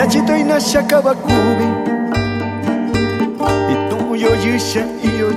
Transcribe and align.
Yachito 0.00 0.36
inashakabakubi 0.36 1.68
Itumu 3.72 4.16
yoyisha 4.16 4.82
iyo 5.10 5.28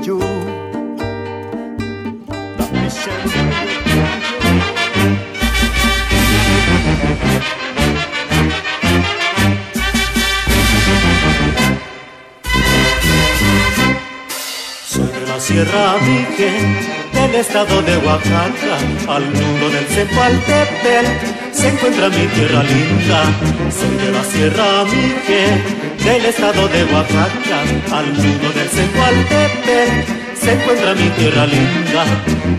Sierra 15.44 15.96
Virgen 15.98 16.80
del 17.12 17.36
estado 17.36 17.82
de 17.82 17.98
Oaxaca, 17.98 18.78
al 19.10 19.26
nudo 19.34 19.70
del 19.72 19.86
Cepaltepel 19.88 21.06
se 21.52 21.68
encuentra 21.68 22.08
mi 22.08 22.26
tierra 22.28 22.64
linda. 22.64 23.24
Soy 23.70 23.98
de 23.98 24.12
la 24.14 24.24
Sierra 24.24 24.84
Virgen 24.86 25.62
del 26.06 26.26
estado 26.28 26.66
de 26.70 26.86
Oaxaca, 26.86 27.60
al 27.92 28.14
nudo 28.14 28.54
del 28.54 28.70
Cepaltepel 28.70 29.90
se 30.34 30.54
encuentra 30.54 30.94
mi 30.96 31.10
tierra 31.10 31.46
linda, 31.46 32.06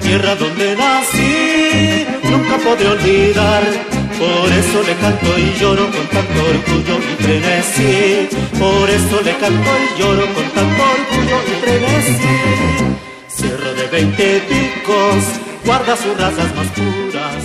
tierra 0.02 0.34
donde 0.34 0.76
nací, 0.76 2.06
nunca 2.34 2.58
podré 2.58 2.88
olvidar. 2.88 3.62
Por 4.18 4.52
eso 4.52 4.82
le 4.82 4.94
canto 4.96 5.38
y 5.38 5.58
lloro 5.60 5.90
con 5.90 6.06
tanto 6.06 6.38
orgullo 6.54 6.96
y 6.98 7.22
frenesí. 7.22 8.28
Por 8.58 8.91
eso 8.91 9.20
le 9.22 9.32
canto 9.36 9.70
y 9.84 10.00
lloro 10.00 10.26
con 10.34 10.44
tanto 10.50 10.82
orgullo 10.96 11.38
y 11.50 11.54
frenesí. 11.62 12.18
Cierro 13.28 13.74
de 13.74 13.86
veinte 13.88 14.42
picos, 14.48 15.24
guarda 15.64 15.96
sus 15.96 16.16
razas 16.16 16.54
más 16.54 16.68
puras. 16.68 17.44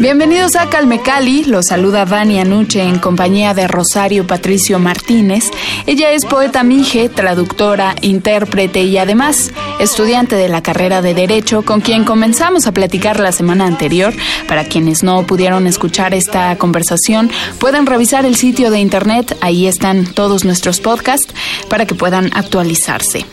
Bienvenidos 0.00 0.56
a 0.56 0.70
Calme 0.70 1.02
Cali, 1.02 1.44
los 1.44 1.66
saluda 1.66 2.06
Vani 2.06 2.40
Anuche 2.40 2.82
en 2.82 2.98
compañía 2.98 3.52
de 3.52 3.68
Rosario 3.68 4.26
Patricio 4.26 4.78
Martínez. 4.78 5.50
Ella 5.84 6.10
es 6.12 6.24
poeta 6.24 6.62
mije, 6.62 7.10
traductora, 7.10 7.94
intérprete 8.00 8.82
y 8.84 8.96
además 8.96 9.50
estudiante 9.78 10.36
de 10.36 10.48
la 10.48 10.62
carrera 10.62 11.02
de 11.02 11.12
Derecho 11.12 11.66
con 11.66 11.82
quien 11.82 12.04
comenzamos 12.04 12.66
a 12.66 12.72
platicar 12.72 13.20
la 13.20 13.30
semana 13.30 13.66
anterior. 13.66 14.14
Para 14.48 14.64
quienes 14.64 15.02
no 15.02 15.26
pudieron 15.26 15.66
escuchar 15.66 16.14
esta 16.14 16.56
conversación, 16.56 17.30
pueden 17.58 17.84
revisar 17.84 18.24
el 18.24 18.36
sitio 18.36 18.70
de 18.70 18.80
internet, 18.80 19.36
ahí 19.42 19.66
están 19.66 20.06
todos 20.06 20.46
nuestros 20.46 20.80
podcasts 20.80 21.34
para 21.68 21.84
que 21.84 21.94
puedan 21.94 22.30
actualizarse. 22.32 23.26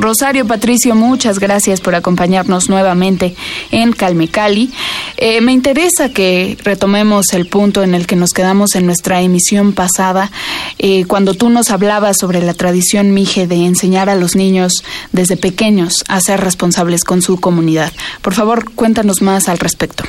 Rosario 0.00 0.46
Patricio, 0.46 0.94
muchas 0.94 1.38
gracias 1.38 1.82
por 1.82 1.94
acompañarnos 1.94 2.70
nuevamente 2.70 3.34
en 3.70 3.92
Calme 3.92 4.28
Cali. 4.28 4.72
Eh, 5.18 5.42
me 5.42 5.52
interesa 5.52 6.08
que 6.08 6.56
retomemos 6.64 7.34
el 7.34 7.46
punto 7.46 7.82
en 7.82 7.94
el 7.94 8.06
que 8.06 8.16
nos 8.16 8.30
quedamos 8.30 8.76
en 8.76 8.86
nuestra 8.86 9.20
emisión 9.20 9.74
pasada, 9.74 10.30
eh, 10.78 11.04
cuando 11.04 11.34
tú 11.34 11.50
nos 11.50 11.70
hablabas 11.70 12.16
sobre 12.18 12.40
la 12.40 12.54
tradición 12.54 13.12
mije 13.12 13.46
de 13.46 13.56
enseñar 13.56 14.08
a 14.08 14.14
los 14.14 14.36
niños 14.36 14.72
desde 15.12 15.36
pequeños 15.36 16.02
a 16.08 16.18
ser 16.20 16.40
responsables 16.40 17.04
con 17.04 17.20
su 17.20 17.38
comunidad. 17.38 17.92
Por 18.22 18.32
favor, 18.32 18.72
cuéntanos 18.72 19.20
más 19.20 19.50
al 19.50 19.58
respecto. 19.58 20.04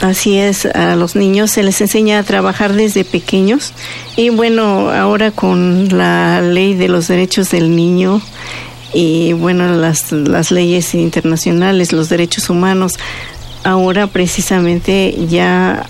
Así 0.00 0.38
es, 0.38 0.64
a 0.64 0.96
los 0.96 1.16
niños 1.16 1.50
se 1.50 1.62
les 1.62 1.82
enseña 1.82 2.18
a 2.18 2.22
trabajar 2.22 2.72
desde 2.72 3.04
pequeños 3.04 3.74
y 4.16 4.30
bueno, 4.30 4.90
ahora 4.90 5.32
con 5.32 5.96
la 5.96 6.40
ley 6.40 6.72
de 6.74 6.88
los 6.88 7.08
derechos 7.08 7.50
del 7.50 7.76
niño 7.76 8.22
y 8.94 9.32
bueno, 9.32 9.68
las, 9.74 10.12
las 10.12 10.50
leyes 10.50 10.94
internacionales, 10.94 11.92
los 11.92 12.08
derechos 12.08 12.50
humanos, 12.50 12.94
ahora 13.64 14.06
precisamente 14.06 15.14
ya 15.28 15.86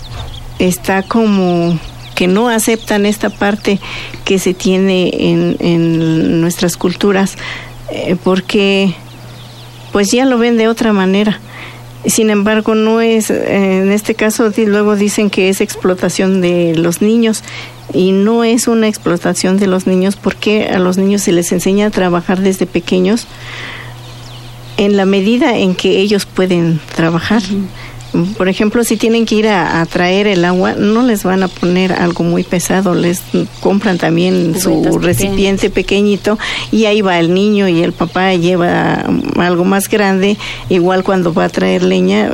está 0.59 1.03
como 1.03 1.79
que 2.15 2.27
no 2.27 2.49
aceptan 2.49 3.05
esta 3.05 3.29
parte 3.29 3.79
que 4.23 4.37
se 4.39 4.53
tiene 4.53 5.09
en, 5.13 5.57
en 5.59 6.41
nuestras 6.41 6.77
culturas 6.77 7.37
eh, 7.89 8.15
porque 8.23 8.93
pues 9.91 10.11
ya 10.11 10.25
lo 10.25 10.37
ven 10.37 10.57
de 10.57 10.67
otra 10.67 10.93
manera. 10.93 11.39
Sin 12.05 12.29
embargo, 12.29 12.75
no 12.75 12.99
es, 12.99 13.29
eh, 13.29 13.77
en 13.77 13.91
este 13.91 14.15
caso 14.15 14.51
luego 14.57 14.95
dicen 14.95 15.29
que 15.29 15.49
es 15.49 15.61
explotación 15.61 16.41
de 16.41 16.75
los 16.75 17.01
niños 17.01 17.43
y 17.91 18.11
no 18.11 18.43
es 18.43 18.67
una 18.67 18.87
explotación 18.87 19.57
de 19.57 19.67
los 19.67 19.87
niños 19.87 20.15
porque 20.15 20.67
a 20.67 20.79
los 20.79 20.97
niños 20.97 21.21
se 21.21 21.31
les 21.31 21.51
enseña 21.51 21.87
a 21.87 21.91
trabajar 21.91 22.41
desde 22.41 22.65
pequeños 22.65 23.27
en 24.77 24.97
la 24.97 25.05
medida 25.05 25.57
en 25.57 25.75
que 25.75 25.99
ellos 25.99 26.25
pueden 26.25 26.79
trabajar. 26.95 27.41
Por 28.37 28.47
ejemplo, 28.47 28.83
si 28.83 28.97
tienen 28.97 29.25
que 29.25 29.35
ir 29.35 29.47
a, 29.47 29.81
a 29.81 29.85
traer 29.85 30.27
el 30.27 30.45
agua, 30.45 30.73
no 30.73 31.03
les 31.03 31.23
van 31.23 31.43
a 31.43 31.47
poner 31.47 31.93
algo 31.93 32.23
muy 32.23 32.43
pesado, 32.43 32.93
les 32.93 33.21
compran 33.59 33.97
también 33.97 34.59
su 34.59 34.99
recipiente 34.99 35.69
pequeñito 35.69 36.37
y 36.71 36.85
ahí 36.85 37.01
va 37.01 37.19
el 37.19 37.33
niño 37.33 37.67
y 37.67 37.81
el 37.81 37.91
papá 37.91 38.33
lleva 38.35 39.05
algo 39.37 39.65
más 39.65 39.89
grande. 39.89 40.37
Igual 40.69 41.03
cuando 41.03 41.33
va 41.33 41.45
a 41.45 41.49
traer 41.49 41.83
leña, 41.83 42.31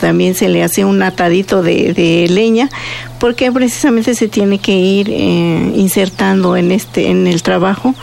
también 0.00 0.34
se 0.34 0.48
le 0.48 0.62
hace 0.62 0.84
un 0.84 1.02
atadito 1.02 1.62
de, 1.62 1.92
de 1.92 2.26
leña 2.28 2.68
porque 3.18 3.52
precisamente 3.52 4.14
se 4.14 4.28
tiene 4.28 4.58
que 4.58 4.72
ir 4.72 5.10
eh, 5.10 5.72
insertando 5.76 6.56
en 6.56 6.72
este 6.72 7.08
en 7.08 7.26
el 7.26 7.42
trabajo 7.42 7.94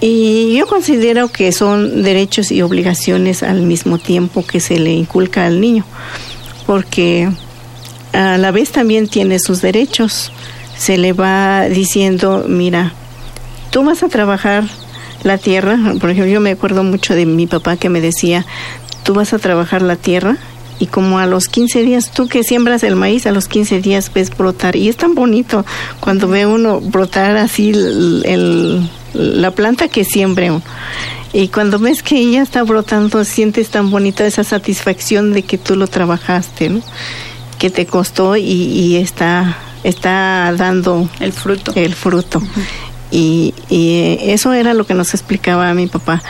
y 0.00 0.56
yo 0.56 0.66
considero 0.66 1.28
que 1.28 1.50
son 1.50 2.02
derechos 2.02 2.52
y 2.52 2.62
obligaciones 2.62 3.42
al 3.42 3.62
mismo 3.62 3.98
tiempo 3.98 4.46
que 4.46 4.60
se 4.60 4.78
le 4.78 4.92
inculca 4.92 5.44
al 5.44 5.60
niño, 5.60 5.84
porque 6.68 7.30
a 8.12 8.36
la 8.36 8.50
vez 8.50 8.72
también 8.72 9.08
tiene 9.08 9.38
sus 9.38 9.62
derechos. 9.62 10.30
Se 10.76 10.98
le 10.98 11.14
va 11.14 11.66
diciendo, 11.66 12.44
mira, 12.46 12.92
tú 13.70 13.82
vas 13.84 14.02
a 14.02 14.08
trabajar 14.08 14.64
la 15.22 15.38
tierra, 15.38 15.78
por 15.98 16.10
ejemplo, 16.10 16.30
yo 16.30 16.40
me 16.40 16.50
acuerdo 16.50 16.84
mucho 16.84 17.14
de 17.14 17.24
mi 17.24 17.46
papá 17.46 17.78
que 17.78 17.88
me 17.88 18.02
decía, 18.02 18.44
tú 19.02 19.14
vas 19.14 19.32
a 19.32 19.38
trabajar 19.38 19.80
la 19.80 19.96
tierra 19.96 20.36
y 20.78 20.88
como 20.88 21.18
a 21.18 21.26
los 21.26 21.48
15 21.48 21.84
días, 21.84 22.10
tú 22.10 22.28
que 22.28 22.44
siembras 22.44 22.82
el 22.82 22.96
maíz, 22.96 23.24
a 23.24 23.32
los 23.32 23.48
15 23.48 23.80
días 23.80 24.12
ves 24.12 24.28
brotar. 24.36 24.76
Y 24.76 24.90
es 24.90 24.98
tan 24.98 25.14
bonito 25.14 25.64
cuando 26.00 26.28
ve 26.28 26.44
uno 26.44 26.82
brotar 26.82 27.38
así 27.38 27.70
el, 27.70 28.90
la 29.14 29.52
planta 29.52 29.88
que 29.88 30.04
siembre. 30.04 30.52
Y 31.32 31.48
cuando 31.48 31.78
ves 31.78 32.02
que 32.02 32.18
ella 32.18 32.42
está 32.42 32.62
brotando, 32.62 33.24
sientes 33.24 33.68
tan 33.68 33.90
bonita 33.90 34.26
esa 34.26 34.44
satisfacción 34.44 35.32
de 35.32 35.42
que 35.42 35.58
tú 35.58 35.76
lo 35.76 35.86
trabajaste, 35.86 36.70
¿no? 36.70 36.80
Que 37.58 37.70
te 37.70 37.86
costó 37.86 38.36
y, 38.36 38.42
y 38.42 38.96
está, 38.96 39.58
está 39.84 40.54
dando 40.56 41.08
El 41.20 41.32
fruto. 41.32 41.72
el 41.74 41.94
fruto. 41.94 42.42
Y, 43.10 43.54
y, 43.68 43.90
eh, 43.90 44.32
eso 44.32 44.52
era 44.52 44.74
lo 44.74 44.86
que 44.86 44.94
nos 44.94 45.14
explicaba 45.14 45.72
mi 45.74 45.86
papá. 45.86 46.22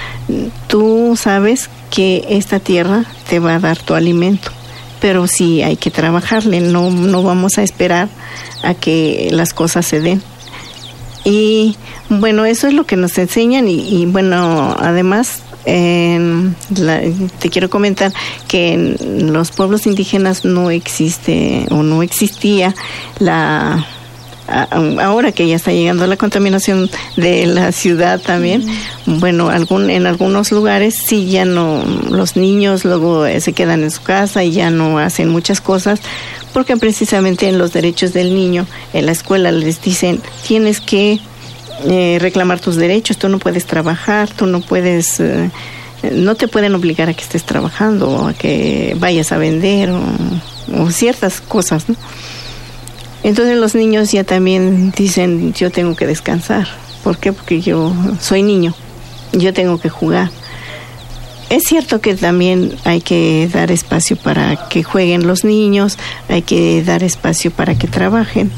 Tú 0.68 1.16
sabes 1.16 1.70
que 1.90 2.24
esta 2.28 2.60
tierra 2.60 3.04
te 3.28 3.38
va 3.38 3.56
a 3.56 3.58
dar 3.60 3.78
tu 3.78 3.94
alimento, 3.94 4.50
pero 5.00 5.26
sí 5.26 5.62
hay 5.62 5.76
que 5.76 5.90
trabajarle, 5.90 6.60
no, 6.60 6.90
no 6.90 7.22
vamos 7.22 7.58
a 7.58 7.62
esperar 7.62 8.08
a 8.62 8.74
que 8.74 9.28
las 9.32 9.54
cosas 9.54 9.86
se 9.86 10.00
den. 10.00 10.22
Y 11.30 11.76
bueno, 12.08 12.46
eso 12.46 12.68
es 12.68 12.72
lo 12.74 12.84
que 12.84 12.96
nos 12.96 13.18
enseñan 13.18 13.68
y, 13.68 14.06
bueno, 14.06 14.74
además 14.78 15.42
la- 15.66 17.02
te 17.38 17.50
quiero 17.50 17.68
comentar 17.68 18.10
que 18.46 18.72
en 18.72 19.32
los 19.34 19.50
pueblos 19.50 19.86
indígenas 19.86 20.46
no 20.46 20.70
existe 20.70 21.66
o 21.70 21.82
no 21.82 22.02
existía 22.02 22.74
la 23.18 23.86
ahora 24.48 25.32
que 25.32 25.46
ya 25.46 25.56
está 25.56 25.72
llegando 25.72 26.06
la 26.06 26.16
contaminación 26.16 26.90
de 27.16 27.46
la 27.46 27.72
ciudad 27.72 28.20
también, 28.20 28.64
bueno, 29.06 29.50
algún, 29.50 29.90
en 29.90 30.06
algunos 30.06 30.50
lugares 30.52 30.94
sí 30.96 31.28
ya 31.28 31.44
no, 31.44 31.84
los 32.10 32.36
niños 32.36 32.84
luego 32.84 33.26
eh, 33.26 33.40
se 33.40 33.52
quedan 33.52 33.82
en 33.82 33.90
su 33.90 34.02
casa 34.02 34.44
y 34.44 34.52
ya 34.52 34.70
no 34.70 34.98
hacen 34.98 35.28
muchas 35.28 35.60
cosas, 35.60 36.00
porque 36.52 36.76
precisamente 36.76 37.48
en 37.48 37.58
los 37.58 37.72
derechos 37.72 38.12
del 38.12 38.34
niño, 38.34 38.66
en 38.92 39.06
la 39.06 39.12
escuela 39.12 39.52
les 39.52 39.82
dicen, 39.82 40.20
tienes 40.46 40.80
que 40.80 41.20
eh, 41.84 42.18
reclamar 42.20 42.58
tus 42.58 42.76
derechos, 42.76 43.18
tú 43.18 43.28
no 43.28 43.38
puedes 43.38 43.66
trabajar, 43.66 44.28
tú 44.30 44.46
no 44.46 44.60
puedes... 44.60 45.20
eh, 45.20 45.50
no 46.12 46.36
te 46.36 46.46
pueden 46.46 46.76
obligar 46.76 47.08
a 47.08 47.14
que 47.14 47.22
estés 47.22 47.42
trabajando 47.42 48.08
o 48.08 48.28
a 48.28 48.32
que 48.32 48.94
vayas 49.00 49.32
a 49.32 49.36
vender 49.36 49.90
o, 49.90 50.00
o 50.76 50.90
ciertas 50.92 51.40
cosas, 51.40 51.88
¿no? 51.88 51.96
Entonces 53.22 53.56
los 53.56 53.74
niños 53.74 54.12
ya 54.12 54.24
también 54.24 54.92
dicen, 54.96 55.52
yo 55.52 55.70
tengo 55.70 55.96
que 55.96 56.06
descansar. 56.06 56.68
¿Por 57.02 57.18
qué? 57.18 57.32
Porque 57.32 57.60
yo 57.60 57.92
soy 58.20 58.42
niño, 58.42 58.74
yo 59.32 59.52
tengo 59.52 59.78
que 59.78 59.88
jugar. 59.88 60.30
Es 61.50 61.62
cierto 61.64 62.00
que 62.00 62.14
también 62.14 62.76
hay 62.84 63.00
que 63.00 63.48
dar 63.52 63.70
espacio 63.70 64.16
para 64.16 64.68
que 64.68 64.82
jueguen 64.82 65.26
los 65.26 65.44
niños, 65.44 65.96
hay 66.28 66.42
que 66.42 66.82
dar 66.84 67.02
espacio 67.02 67.50
para 67.50 67.74
que 67.74 67.88
trabajen. 67.88 68.52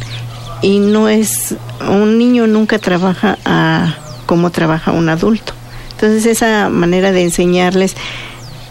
Y 0.61 0.81
no 0.81 1.09
es, 1.09 1.55
un 1.89 2.19
niño 2.19 2.47
nunca 2.47 2.79
trabaja 2.79 3.39
a 3.45 3.95
como 4.27 4.51
trabaja 4.51 4.93
un 4.93 5.09
adulto. 5.09 5.53
Entonces 5.93 6.27
esa 6.27 6.69
manera 6.69 7.13
de 7.13 7.23
enseñarles 7.23 7.95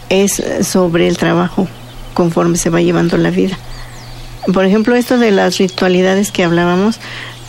es 0.08 0.42
sobre 0.62 1.08
el 1.08 1.16
trabajo 1.16 1.68
conforme 2.12 2.56
se 2.58 2.70
va 2.70 2.82
llevando 2.82 3.16
la 3.16 3.30
vida. 3.30 3.58
Por 4.52 4.64
ejemplo, 4.64 4.94
esto 4.96 5.18
de 5.18 5.30
las 5.30 5.58
ritualidades 5.58 6.32
que 6.32 6.44
hablábamos, 6.44 6.98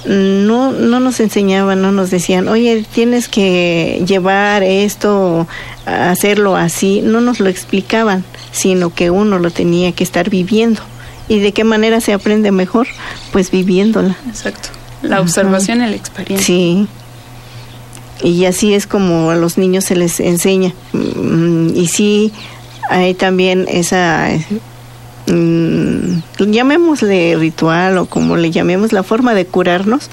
no, 0.05 0.71
no 0.71 0.99
nos 0.99 1.19
enseñaban, 1.19 1.81
no 1.81 1.91
nos 1.91 2.09
decían, 2.09 2.47
oye, 2.47 2.85
tienes 2.93 3.27
que 3.27 4.03
llevar 4.07 4.63
esto, 4.63 5.47
hacerlo 5.85 6.55
así, 6.55 7.01
no 7.03 7.21
nos 7.21 7.39
lo 7.39 7.49
explicaban, 7.49 8.23
sino 8.51 8.93
que 8.93 9.11
uno 9.11 9.39
lo 9.39 9.51
tenía 9.51 9.91
que 9.91 10.03
estar 10.03 10.29
viviendo. 10.29 10.81
¿Y 11.27 11.39
de 11.39 11.53
qué 11.53 11.63
manera 11.63 12.01
se 12.01 12.13
aprende 12.13 12.51
mejor? 12.51 12.87
Pues 13.31 13.51
viviéndola. 13.51 14.17
Exacto. 14.27 14.69
La 15.01 15.21
observación 15.21 15.81
y 15.81 15.87
la 15.87 15.95
experiencia. 15.95 16.45
Sí. 16.45 16.87
Y 18.23 18.45
así 18.45 18.73
es 18.73 18.85
como 18.85 19.31
a 19.31 19.35
los 19.35 19.57
niños 19.57 19.85
se 19.85 19.95
les 19.95 20.19
enseña. 20.19 20.73
Mm, 20.93 21.75
y 21.75 21.87
sí, 21.87 22.33
hay 22.89 23.13
también 23.13 23.65
esa 23.69 24.29
Mm, 25.31 26.51
llamémosle 26.51 27.37
ritual 27.37 27.97
o 27.97 28.05
como 28.05 28.35
le 28.35 28.51
llamemos 28.51 28.91
la 28.91 29.01
forma 29.01 29.33
de 29.33 29.45
curarnos, 29.45 30.09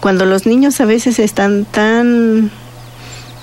cuando 0.00 0.26
los 0.26 0.44
niños 0.44 0.80
a 0.82 0.84
veces 0.84 1.18
están 1.18 1.64
tan 1.64 2.50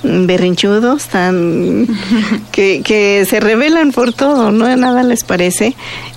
berrinchudos, 0.04 1.08
tan 1.08 1.88
que, 2.52 2.84
que 2.84 3.26
se 3.28 3.40
rebelan 3.40 3.92
por 3.92 4.14
todo, 4.14 4.52
no 4.52 4.76
nada 4.76 5.02
les 5.02 5.24
parece. 5.24 5.76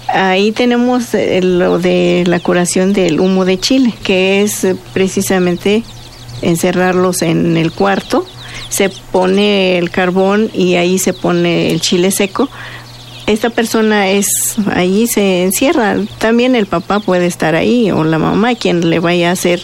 Ahí 0.09 0.53
tenemos 0.53 1.15
eh, 1.15 1.41
lo 1.43 1.79
de 1.79 2.25
la 2.27 2.41
curación 2.41 2.93
del 2.93 3.21
humo 3.21 3.47
de 3.47 3.59
chile, 3.59 3.95
que 4.03 4.43
es 4.43 4.65
eh, 4.65 4.77
precisamente 4.93 5.83
encerrarlos 6.43 7.23
en 7.23 7.57
el 7.57 7.73
cuarto, 7.73 8.27
se 8.69 8.91
pone 8.91 9.79
el 9.79 9.91
carbón 9.91 10.51
y 10.53 10.75
ahí 10.75 10.99
se 10.99 11.15
pone 11.15 11.71
el 11.71 11.81
chile 11.81 12.11
seco 12.11 12.51
esta 13.31 13.51
persona 13.51 14.11
es 14.11 14.57
allí 14.75 15.07
se 15.07 15.45
encierra. 15.45 15.97
También 16.19 16.55
el 16.55 16.67
papá 16.67 17.01
puede 17.01 17.27
estar 17.27 17.55
ahí 17.55 17.91
o 17.91 18.05
la 18.05 18.19
mamá 18.19 18.55
quien 18.55 18.91
le 18.91 18.99
vaya 18.99 19.31
a 19.31 19.33
hacer 19.33 19.63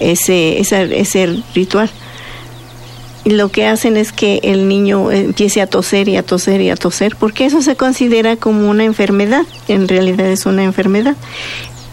ese, 0.00 0.60
ese, 0.60 1.00
ese 1.00 1.42
ritual. 1.54 1.90
Y 3.24 3.30
lo 3.30 3.50
que 3.50 3.66
hacen 3.66 3.96
es 3.96 4.12
que 4.12 4.38
el 4.44 4.68
niño 4.68 5.10
empiece 5.10 5.60
a 5.60 5.66
toser 5.66 6.08
y 6.08 6.16
a 6.16 6.22
toser 6.22 6.60
y 6.60 6.70
a 6.70 6.76
toser, 6.76 7.16
porque 7.16 7.44
eso 7.44 7.60
se 7.60 7.74
considera 7.74 8.36
como 8.36 8.70
una 8.70 8.84
enfermedad. 8.84 9.42
En 9.66 9.88
realidad 9.88 10.26
es 10.26 10.46
una 10.46 10.62
enfermedad. 10.62 11.16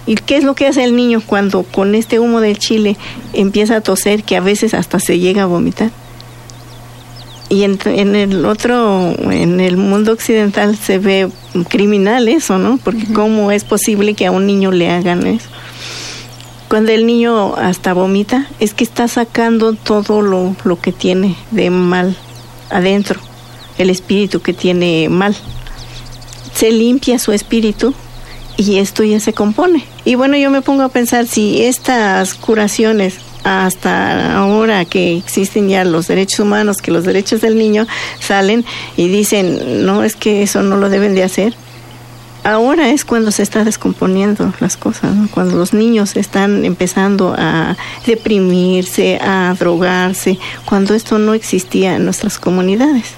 ¿Y 0.06 0.16
qué 0.16 0.38
es 0.38 0.44
lo 0.44 0.54
que 0.54 0.68
hace 0.68 0.84
el 0.84 0.96
niño 0.96 1.24
cuando 1.26 1.64
con 1.64 1.96
este 1.96 2.20
humo 2.20 2.42
del 2.42 2.60
chile 2.60 2.98
empieza 3.34 3.78
a 3.78 3.82
toser, 3.82 4.24
que 4.24 4.36
a 4.36 4.42
veces 4.42 4.74
hasta 4.74 5.00
se 5.00 5.18
llega 5.18 5.44
a 5.44 5.48
vomitar? 5.48 5.90
Y 7.54 7.64
en, 7.64 7.78
en, 7.86 8.16
el 8.16 8.46
otro, 8.46 9.14
en 9.32 9.60
el 9.60 9.78
mundo 9.78 10.12
occidental 10.14 10.76
se 10.76 10.98
ve 10.98 11.30
criminal 11.70 12.28
eso, 12.28 12.58
¿no? 12.58 12.80
Porque 12.84 13.06
cómo 13.14 13.52
es 13.52 13.64
posible 13.64 14.16
que 14.16 14.26
a 14.26 14.32
un 14.32 14.48
niño 14.48 14.72
le 14.72 14.90
hagan 14.90 15.28
eso. 15.28 15.50
Cuando 16.68 16.92
el 16.92 17.06
niño 17.06 17.54
hasta 17.56 17.94
vomita, 17.94 18.48
es 18.60 18.74
que 18.74 18.84
está 18.84 19.08
sacando 19.08 19.74
todo 19.74 20.24
lo, 20.24 20.56
lo 20.64 20.82
que 20.82 20.92
tiene 20.92 21.36
de 21.52 21.70
mal 21.70 22.18
adentro, 22.72 23.20
el 23.78 23.92
espíritu 23.92 24.42
que 24.42 24.54
tiene 24.54 25.08
mal. 25.10 25.36
Se 26.56 26.72
limpia 26.72 27.20
su 27.20 27.34
espíritu 27.34 27.94
y 28.58 28.80
esto 28.80 29.04
ya 29.04 29.20
se 29.20 29.34
compone. 29.34 29.86
Y 30.06 30.16
bueno, 30.16 30.38
yo 30.38 30.50
me 30.50 30.64
pongo 30.64 30.82
a 30.82 30.90
pensar 30.90 31.28
si 31.28 31.62
estas 31.62 32.34
curaciones 32.34 33.20
hasta 33.44 34.38
ahora 34.38 34.86
que 34.86 35.18
existen 35.18 35.70
ya 35.70 35.84
los 35.84 36.08
derechos 36.08 36.40
humanos, 36.40 36.78
que 36.78 36.92
los 36.92 37.06
derechos 37.06 37.42
del 37.42 37.58
niño 37.58 37.88
salen 38.20 38.66
y 38.98 39.08
dicen, 39.10 39.86
no, 39.86 40.04
es 40.04 40.16
que 40.16 40.44
eso 40.44 40.64
no 40.64 40.78
lo 40.78 40.90
deben 40.90 41.16
de 41.16 41.24
hacer. 41.24 41.56
Ahora 42.46 42.90
es 42.90 43.06
cuando 43.06 43.32
se 43.32 43.42
está 43.42 43.64
descomponiendo 43.64 44.54
las 44.60 44.76
cosas, 44.76 45.16
cuando 45.32 45.56
los 45.56 45.74
niños 45.74 46.18
están 46.18 46.66
empezando 46.66 47.34
a 47.38 47.78
deprimirse, 48.06 49.18
a 49.22 49.56
drogarse, 49.58 50.38
cuando 50.66 50.94
esto 50.94 51.20
no 51.20 51.34
existía 51.34 51.96
en 51.96 52.04
nuestras 52.04 52.40
comunidades, 52.40 53.12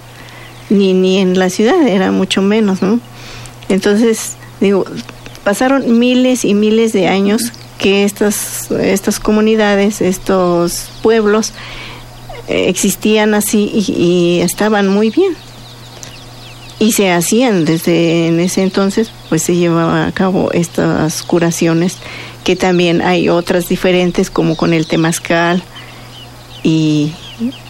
ni, 0.70 0.94
ni 0.94 1.18
en 1.18 1.40
la 1.40 1.50
ciudad, 1.50 1.88
era 1.88 2.12
mucho 2.12 2.44
menos, 2.44 2.84
¿no? 2.84 3.00
Entonces, 3.68 4.34
digo, 4.62 4.86
pasaron 5.44 5.98
miles 5.98 6.46
y 6.46 6.54
miles 6.54 6.94
de 6.94 7.08
años 7.08 7.52
que 7.78 8.04
estas, 8.04 8.72
estas 8.72 9.20
comunidades, 9.20 10.02
estos 10.02 10.90
pueblos 11.02 11.54
eh, 12.48 12.70
existían 12.70 13.34
así 13.34 13.72
y, 13.74 14.40
estaban 14.42 14.88
muy 14.88 15.10
bien. 15.10 15.36
Y 16.78 16.92
se 16.92 17.12
hacían 17.12 17.64
desde 17.64 18.28
en 18.28 18.40
ese 18.40 18.62
entonces, 18.62 19.10
pues 19.30 19.42
se 19.42 19.56
llevaba 19.56 20.08
a 20.08 20.12
cabo 20.12 20.52
estas 20.52 21.24
curaciones, 21.24 21.98
que 22.44 22.56
también 22.56 23.02
hay 23.02 23.30
otras 23.30 23.70
diferentes 23.70 24.30
como 24.30 24.58
con 24.58 24.74
el 24.74 24.86
temazcal 24.86 25.64
y, 26.64 27.14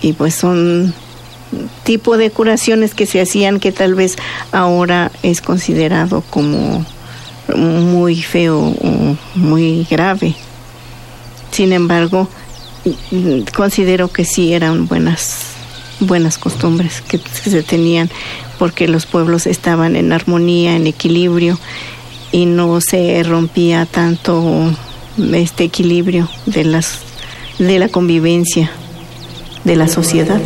y 0.01 0.13
pues 0.13 0.33
son 0.33 0.93
tipo 1.83 2.17
de 2.17 2.31
curaciones 2.31 2.95
que 2.95 3.05
se 3.05 3.21
hacían 3.21 3.59
que 3.59 3.71
tal 3.71 3.93
vez 3.93 4.15
ahora 4.51 5.11
es 5.21 5.39
considerado 5.41 6.23
como 6.29 6.83
muy 7.56 8.21
feo 8.21 8.74
muy 9.36 9.86
grave. 9.89 10.36
Sin 11.51 11.74
embargo, 11.74 12.27
considero 13.56 14.09
que 14.09 14.25
sí 14.25 14.53
eran 14.53 14.88
buenas 14.88 15.56
buenas 16.00 16.38
costumbres 16.38 17.01
que, 17.01 17.18
se 17.19 17.63
tenían 17.63 18.09
porque 18.59 18.88
los 18.88 19.06
pueblos 19.06 19.47
estaban 19.47 19.95
en 19.95 20.12
armonía, 20.12 20.75
en 20.75 20.88
equilibrio 20.88 21.57
y 22.31 22.45
no 22.45 22.81
se 22.81 23.24
rompía 23.24 23.86
tanto 23.86 24.71
este 25.33 25.63
equilibrio 25.63 26.30
de 26.45 26.65
las 26.65 27.00
de 27.60 27.79
la 27.79 27.88
convivencia 27.88 28.69
de 29.63 29.75
la 29.77 29.88
sociedad. 29.88 30.41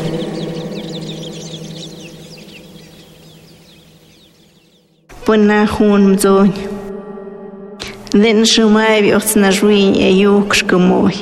Din 8.11 8.41
shumai 8.43 9.01
bios 9.03 9.35
na 9.35 9.49
ruin 9.51 9.93
e 9.93 10.09
yuk 10.17 10.55
shkumoi. 10.55 11.13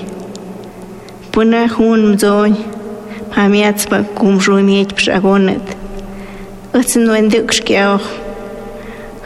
Puna 1.31 1.67
hun 1.67 2.15
mzoj, 2.15 2.53
pamiats 3.35 3.85
pa 3.89 4.03
kum 4.15 4.39
ruiniet 4.39 4.95
pshagonet. 4.95 5.75
Ëtsin 6.71 7.11
wendik 7.11 7.51
shkjao, 7.51 7.99
e 7.99 7.99
oh, 7.99 8.07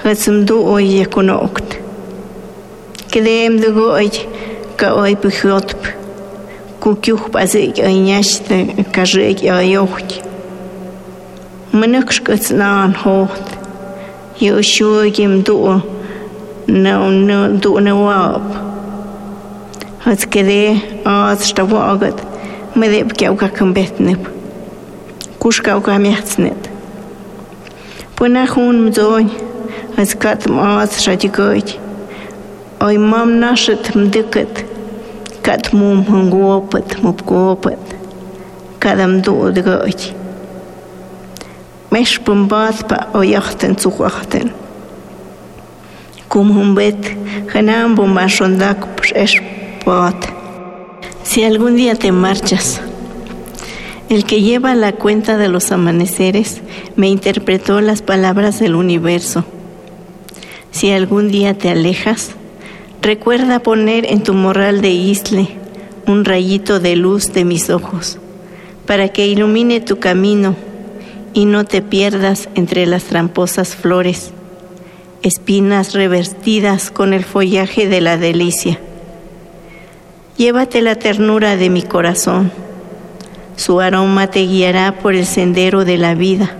hëtsim 0.01 0.41
du 0.50 0.58
oj 0.58 0.89
e 1.03 1.06
kunokt. 1.06 1.77
Kedem 3.13 3.62
dugoj, 3.62 4.10
ka 4.75 4.98
oj 4.98 5.13
pëhjotp, 5.22 5.86
kukyuh 6.82 7.30
pazik 7.30 7.77
e 7.77 7.94
njashtë 7.94 8.89
ka 8.89 9.06
zhek 9.06 9.46
e 9.46 9.53
ajoht. 9.53 10.18
Më 11.77 11.86
në 11.94 12.01
këshkëtës 12.10 12.58
në 12.58 12.74
anë 12.82 13.01
hohtë, 13.06 13.53
não 16.72 17.12
no 17.12 18.06
wab. 18.06 18.44
Has 20.06 20.25
keré 20.25 20.82
as 21.06 21.44
sta 21.44 21.63
agad 21.63 22.16
me 22.75 22.88
déb 22.88 23.12
ke 23.13 23.28
ga 23.36 23.50
kan 23.50 23.74
betneb. 23.74 24.28
Kuska 25.40 25.80
ga 25.84 25.98
mechtsnet. 26.00 26.70
Pu 28.16 28.28
nach 28.30 28.56
hún 28.56 28.88
mdóin 28.88 29.30
as 29.98 30.16
katm 30.16 30.60
as 30.60 31.06
radikoit. 31.06 31.78
Ой 32.80 32.98
мам 32.98 33.40
наше 33.40 33.75
тмдыкат, 33.75 34.66
кат 35.44 35.74
мум 35.74 36.06
хангопат, 36.06 37.04
мупкопат, 37.04 37.80
кадам 38.80 39.22
дудгать. 39.22 40.13
Меш 41.92 42.20
пымбат 42.22 42.88
па 42.88 43.08
ояхтен. 43.13 43.75
Si 51.24 51.44
algún 51.44 51.76
día 51.76 51.96
te 51.96 52.12
marchas, 52.12 52.82
el 54.10 54.26
que 54.26 54.42
lleva 54.42 54.76
la 54.76 54.94
cuenta 54.94 55.38
de 55.38 55.48
los 55.48 55.72
amaneceres 55.72 56.62
me 56.96 57.08
interpretó 57.08 57.82
las 57.82 58.02
palabras 58.02 58.60
del 58.60 58.76
universo. 58.76 59.46
Si 60.72 60.92
algún 60.92 61.30
día 61.30 61.58
te 61.58 61.70
alejas, 61.70 62.36
Recuerda 63.02 63.64
poner 63.64 64.06
en 64.06 64.22
tu 64.22 64.36
morral 64.36 64.82
de 64.82 64.92
isle 64.92 65.48
un 66.06 66.24
rayito 66.24 66.80
de 66.80 66.96
luz 66.96 67.34
de 67.34 67.46
mis 67.46 67.72
ojos, 67.72 68.20
para 68.86 69.10
que 69.10 69.26
ilumine 69.26 69.82
tu 69.82 69.98
camino 69.98 70.56
y 71.34 71.46
no 71.46 71.66
te 71.66 71.82
pierdas 71.82 72.48
entre 72.54 72.86
las 72.86 73.06
tramposas 73.06 73.76
flores, 73.76 74.34
espinas 75.22 75.94
revertidas 75.94 76.92
con 76.92 77.13
el 77.13 77.24
follaje 77.24 77.88
de 77.88 78.01
la 78.01 78.18
delicia. 78.18 78.80
Llévate 80.38 80.82
la 80.82 80.96
ternura 80.96 81.56
de 81.56 81.70
mi 81.70 81.84
corazón, 81.84 82.51
su 83.56 83.80
aroma 83.80 84.28
te 84.28 84.48
guiará 84.48 84.98
por 85.00 85.13
el 85.13 85.25
sendero 85.25 85.86
de 85.86 85.98
la 85.98 86.16
vida, 86.16 86.56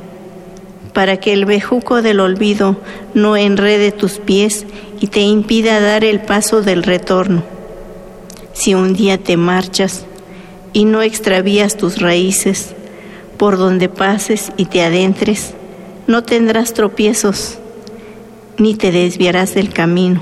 para 0.94 1.18
que 1.18 1.34
el 1.34 1.46
bejuco 1.46 2.04
del 2.04 2.20
olvido 2.20 2.78
no 3.16 3.38
enrede 3.38 3.92
tus 3.92 4.20
pies 4.20 4.68
y 5.00 5.08
te 5.08 5.22
impida 5.22 5.80
dar 5.80 6.04
el 6.04 6.22
paso 6.22 6.62
del 6.62 6.84
retorno. 6.84 7.44
Si 8.54 8.76
un 8.76 8.94
día 8.94 9.18
te 9.18 9.38
marchas 9.38 10.06
y 10.74 10.86
no 10.86 11.02
extravías 11.02 11.76
tus 11.76 12.00
raíces, 12.00 12.76
por 13.38 13.58
donde 13.58 13.90
pases 13.90 14.52
y 14.58 14.66
te 14.66 14.84
adentres, 14.84 15.56
no 16.06 16.24
tendrás 16.24 16.74
tropiezos, 16.74 17.58
ni 18.62 18.76
te 18.76 18.92
desviarás 18.92 19.56
del 19.56 19.74
camino. 19.74 20.22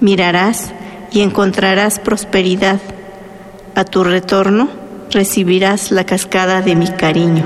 Mirarás 0.00 0.70
y 1.10 1.22
encontrarás 1.22 1.98
prosperidad. 1.98 2.78
A 3.74 3.84
tu 3.84 4.04
retorno 4.04 4.68
recibirás 5.10 5.90
la 5.90 6.04
cascada 6.04 6.60
de 6.60 6.76
mi 6.76 6.88
cariño. 6.88 7.44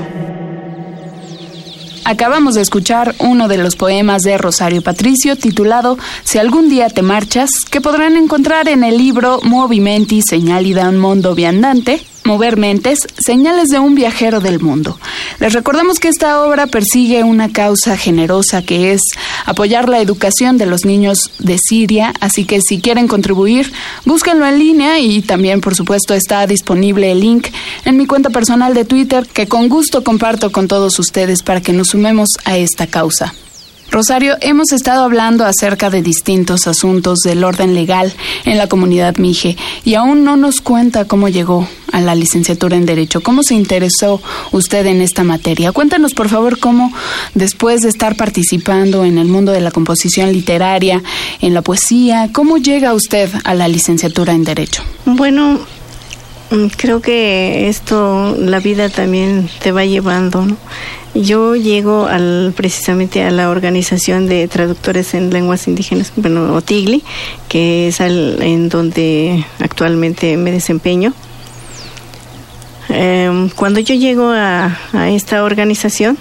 Acabamos 2.05 2.57
de 2.57 2.63
escuchar 2.63 3.15
uno 3.21 3.47
de 3.47 3.59
los 3.59 3.77
poemas 3.77 4.23
de 4.23 4.37
Rosario 4.39 4.83
Patricio 4.83 5.37
titulado 5.37 5.97
Si 6.25 6.39
algún 6.39 6.69
día 6.69 6.89
te 6.89 7.03
marchas, 7.03 7.51
que 7.71 7.81
podrán 7.81 8.17
encontrar 8.17 8.69
en 8.69 8.83
el 8.83 8.99
libro 8.99 9.39
Movimenti 9.45 10.21
Señalida 10.21 10.89
un 10.89 10.99
Mondo 10.99 11.37
Viandante, 11.37 12.01
Mover 12.25 12.57
Mentes, 12.57 13.01
Señales 13.19 13.69
de 13.69 13.79
un 13.79 13.95
Viajero 13.95 14.41
del 14.41 14.61
Mundo. 14.61 14.99
Les 15.41 15.53
recordamos 15.53 15.99
que 15.99 16.09
esta 16.09 16.45
obra 16.45 16.67
persigue 16.67 17.25
una 17.25 17.53
causa 17.53 17.97
generosa 17.97 18.63
que 18.63 18.93
es 18.93 19.01
apoyar 19.45 19.89
la 19.89 20.01
educación 20.01 20.59
de 20.59 20.67
los 20.67 20.85
niños 20.85 21.31
de 21.39 21.59
Siria, 21.59 22.15
así 22.21 22.45
que 22.45 22.61
si 22.61 22.81
quieren 22.81 23.09
contribuir, 23.09 23.73
búsquenlo 24.05 24.47
en 24.47 24.59
línea 24.59 24.99
y 24.99 25.23
también 25.23 25.61
por 25.61 25.75
supuesto 25.75 26.15
está 26.15 26.47
disponible 26.47 27.11
el 27.11 27.21
link 27.21 27.49
en 27.85 27.97
mi 27.97 28.07
cuenta 28.07 28.31
personal 28.31 28.75
de 28.75 28.85
Twitter 28.85 29.27
que 29.27 29.49
con 29.49 29.69
gusto 29.69 30.05
comparto 30.05 30.53
con 30.53 30.69
todos 30.69 30.99
ustedes 30.99 31.43
para 31.43 31.61
que 31.61 31.73
nos 31.73 31.89
sumemos 31.89 32.29
a 32.45 32.57
esta 32.57 32.87
causa. 32.87 33.35
Rosario, 33.93 34.39
hemos 34.41 34.73
estado 34.73 35.05
hablando 35.05 35.45
acerca 35.45 35.91
de 35.91 36.01
distintos 36.01 36.67
asuntos 36.67 37.19
del 37.19 37.45
orden 37.45 37.75
legal 37.75 38.11
en 38.47 38.57
la 38.57 38.67
comunidad 38.67 39.19
Mije 39.19 39.59
y 39.85 39.97
aún 39.97 40.25
no 40.25 40.39
nos 40.39 40.63
cuenta 40.63 41.05
cómo 41.05 41.29
llegó 41.29 41.69
a 41.93 42.01
la 42.01 42.15
licenciatura 42.15 42.79
en 42.79 42.87
Derecho. 42.87 43.21
¿Cómo 43.21 43.43
se 43.43 43.55
interesó 43.55 44.23
usted 44.51 44.87
en 44.87 45.03
esta 45.03 45.25
materia? 45.25 45.73
Cuéntanos, 45.73 46.15
por 46.15 46.31
favor, 46.31 46.59
cómo 46.59 46.91
después 47.35 47.83
de 47.83 47.91
estar 47.91 48.17
participando 48.17 49.05
en 49.05 49.19
el 49.19 49.29
mundo 49.29 49.53
de 49.53 49.61
la 49.61 49.71
composición 49.71 50.33
literaria, 50.33 51.03
en 51.43 51.53
la 51.53 51.61
poesía, 51.61 52.31
¿cómo 52.33 52.57
llega 52.57 52.95
usted 52.95 53.29
a 53.45 53.53
la 53.53 53.69
licenciatura 53.69 54.33
en 54.33 54.45
Derecho? 54.45 54.83
Bueno, 55.05 55.61
creo 56.77 57.01
que 57.01 57.69
esto, 57.69 58.37
la 58.39 58.61
vida 58.61 58.89
también 58.89 59.49
te 59.63 59.73
va 59.73 59.85
llevando, 59.85 60.45
¿no? 60.45 60.57
Yo 61.15 61.57
llego 61.57 62.07
al, 62.07 62.55
precisamente 62.57 63.23
a 63.23 63.31
la 63.31 63.51
organización 63.51 64.27
de 64.27 64.49
traductores 64.49 65.13
en 65.13 65.31
lenguas 65.31 65.69
indígenas, 65.69 66.13
bueno, 66.17 66.55
OTIGLI, 66.55 67.03
que 67.49 67.89
es 67.89 68.01
en 68.01 68.71
donde 68.71 69.45
actualmente 69.59 70.39
me 70.39 70.53
desempeño. 70.53 71.13
Em, 72.89 73.49
cuando 73.51 73.81
yo 73.81 73.95
llego 73.95 74.31
a, 74.31 74.77
esta 75.09 75.45
organización, 75.45 76.19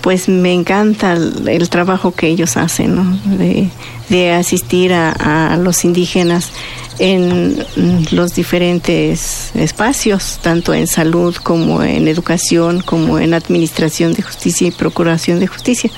pues 0.00 0.28
me 0.28 0.52
encanta 0.52 1.12
el, 1.12 1.68
trabajo 1.68 2.12
que 2.12 2.28
ellos 2.28 2.56
hacen, 2.56 3.20
de, 4.08 4.32
asistir 4.32 4.92
a, 4.92 5.56
los 5.56 5.84
indígenas 5.84 6.50
en 6.98 7.64
los 8.10 8.34
diferentes 8.34 9.50
espacios, 9.54 10.38
tanto 10.42 10.74
en 10.74 10.86
salud 10.86 11.34
como 11.36 11.82
en 11.82 12.08
educación, 12.08 12.80
como 12.80 13.18
en 13.18 13.34
administración 13.34 14.12
de 14.12 14.22
justicia 14.22 14.68
y 14.68 14.70
procuración 14.70 15.38
de 15.40 15.46
justicia. 15.46 15.90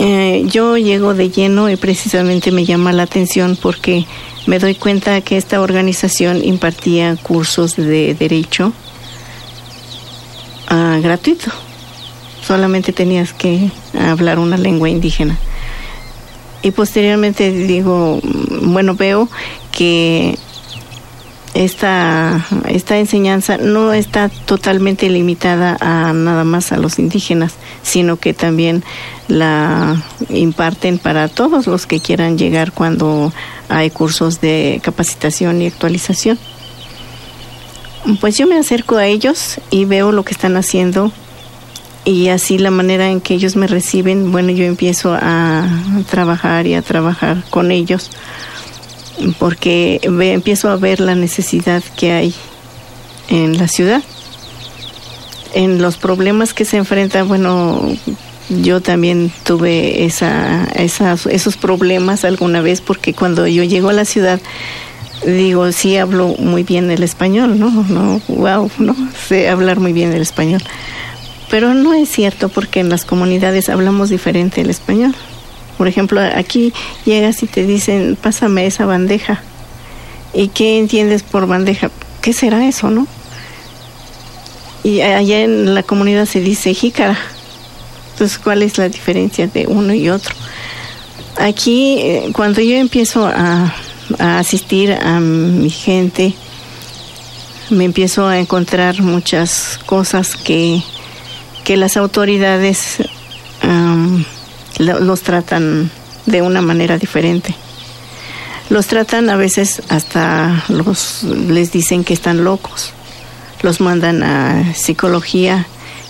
Eh, 0.00 0.44
yo 0.46 0.76
llego 0.76 1.14
de 1.14 1.30
lleno 1.30 1.68
y 1.68 1.76
precisamente 1.76 2.52
me 2.52 2.64
llama 2.64 2.92
la 2.92 3.02
atención 3.02 3.58
porque 3.60 4.06
me 4.46 4.60
doy 4.60 4.76
cuenta 4.76 5.20
que 5.22 5.36
esta 5.36 5.60
organización 5.60 6.44
impartía 6.44 7.16
cursos 7.16 7.74
de 7.74 8.14
derecho 8.14 8.72
uh, 10.70 11.02
gratuito. 11.02 11.67
Solamente 12.48 12.94
tenías 12.94 13.34
que 13.34 13.70
hablar 13.92 14.38
una 14.38 14.56
lengua 14.56 14.88
indígena 14.88 15.38
y 16.62 16.70
posteriormente 16.70 17.52
digo, 17.52 18.22
bueno, 18.62 18.94
veo 18.94 19.28
que 19.70 20.38
esta, 21.52 22.46
esta 22.70 22.98
enseñanza 22.98 23.58
no 23.58 23.92
está 23.92 24.30
totalmente 24.30 25.10
limitada 25.10 25.76
a 25.78 26.14
nada 26.14 26.44
más 26.44 26.72
a 26.72 26.78
los 26.78 26.98
indígenas, 26.98 27.52
sino 27.82 28.16
que 28.16 28.32
también 28.32 28.82
la 29.28 30.02
imparten 30.30 30.98
para 30.98 31.28
todos 31.28 31.66
los 31.66 31.84
que 31.84 32.00
quieran 32.00 32.38
llegar 32.38 32.72
cuando 32.72 33.30
hay 33.68 33.90
cursos 33.90 34.40
de 34.40 34.80
capacitación 34.82 35.60
y 35.60 35.66
actualización. 35.66 36.38
Pues 38.22 38.38
yo 38.38 38.46
me 38.46 38.56
acerco 38.56 38.96
a 38.96 39.04
ellos 39.04 39.60
y 39.70 39.84
veo 39.84 40.12
lo 40.12 40.24
que 40.24 40.32
están 40.32 40.56
haciendo 40.56 41.12
y 42.08 42.30
así 42.30 42.56
la 42.56 42.70
manera 42.70 43.10
en 43.10 43.20
que 43.20 43.34
ellos 43.34 43.54
me 43.54 43.66
reciben, 43.66 44.32
bueno, 44.32 44.50
yo 44.50 44.64
empiezo 44.64 45.12
a 45.12 45.68
trabajar 46.10 46.66
y 46.66 46.72
a 46.72 46.80
trabajar 46.80 47.44
con 47.50 47.70
ellos 47.70 48.10
porque 49.38 50.00
empiezo 50.02 50.70
a 50.70 50.76
ver 50.76 51.00
la 51.00 51.14
necesidad 51.14 51.82
que 51.98 52.12
hay 52.12 52.34
en 53.28 53.58
la 53.58 53.68
ciudad. 53.68 54.02
En 55.52 55.82
los 55.82 55.98
problemas 55.98 56.54
que 56.54 56.64
se 56.64 56.78
enfrentan, 56.78 57.28
bueno, 57.28 57.82
yo 58.48 58.80
también 58.80 59.30
tuve 59.44 60.06
esa, 60.06 60.66
esos 60.74 61.56
problemas 61.58 62.24
alguna 62.24 62.62
vez 62.62 62.80
porque 62.80 63.12
cuando 63.12 63.46
yo 63.46 63.64
llego 63.64 63.90
a 63.90 63.92
la 63.92 64.06
ciudad, 64.06 64.40
digo, 65.26 65.72
sí 65.72 65.98
hablo 65.98 66.28
muy 66.38 66.62
bien 66.62 66.90
el 66.90 67.02
español, 67.02 67.58
¿no? 67.58 67.70
No, 67.70 68.22
wow, 68.28 68.70
no, 68.78 68.96
sé 69.28 69.50
hablar 69.50 69.78
muy 69.78 69.92
bien 69.92 70.14
el 70.14 70.22
español. 70.22 70.62
Pero 71.50 71.74
no 71.74 71.94
es 71.94 72.08
cierto 72.10 72.48
porque 72.48 72.80
en 72.80 72.90
las 72.90 73.04
comunidades 73.04 73.68
hablamos 73.68 74.10
diferente 74.10 74.60
el 74.60 74.70
español. 74.70 75.14
Por 75.78 75.88
ejemplo, 75.88 76.20
aquí 76.20 76.72
llegas 77.04 77.42
y 77.42 77.46
te 77.46 77.64
dicen, 77.64 78.18
pásame 78.20 78.66
esa 78.66 78.84
bandeja. 78.84 79.40
¿Y 80.34 80.48
qué 80.48 80.78
entiendes 80.78 81.22
por 81.22 81.46
bandeja? 81.46 81.90
¿Qué 82.20 82.32
será 82.32 82.66
eso, 82.66 82.90
no? 82.90 83.06
Y 84.84 85.00
allá 85.00 85.40
en 85.40 85.74
la 85.74 85.82
comunidad 85.82 86.26
se 86.26 86.40
dice 86.40 86.74
jícara. 86.74 87.16
Entonces, 88.12 88.38
¿cuál 88.38 88.62
es 88.62 88.76
la 88.76 88.88
diferencia 88.88 89.46
de 89.46 89.66
uno 89.66 89.94
y 89.94 90.10
otro? 90.10 90.34
Aquí, 91.36 91.98
eh, 92.00 92.30
cuando 92.32 92.60
yo 92.60 92.76
empiezo 92.76 93.26
a, 93.26 93.72
a 94.18 94.38
asistir 94.38 94.92
a 94.92 95.20
mi 95.20 95.70
gente, 95.70 96.34
me 97.70 97.84
empiezo 97.84 98.26
a 98.26 98.38
encontrar 98.38 99.00
muchas 99.02 99.78
cosas 99.86 100.34
que 100.34 100.82
que 101.68 101.76
las 101.76 101.98
autoridades 101.98 102.96
los 104.78 105.20
tratan 105.20 105.90
de 106.24 106.40
una 106.40 106.62
manera 106.62 106.96
diferente. 106.96 107.54
Los 108.70 108.86
tratan 108.86 109.28
a 109.28 109.36
veces 109.36 109.82
hasta 109.90 110.64
los 110.70 111.24
les 111.24 111.70
dicen 111.70 112.04
que 112.04 112.14
están 112.14 112.42
locos. 112.42 112.94
Los 113.60 113.82
mandan 113.82 114.22
a 114.22 114.72
psicología 114.74 115.66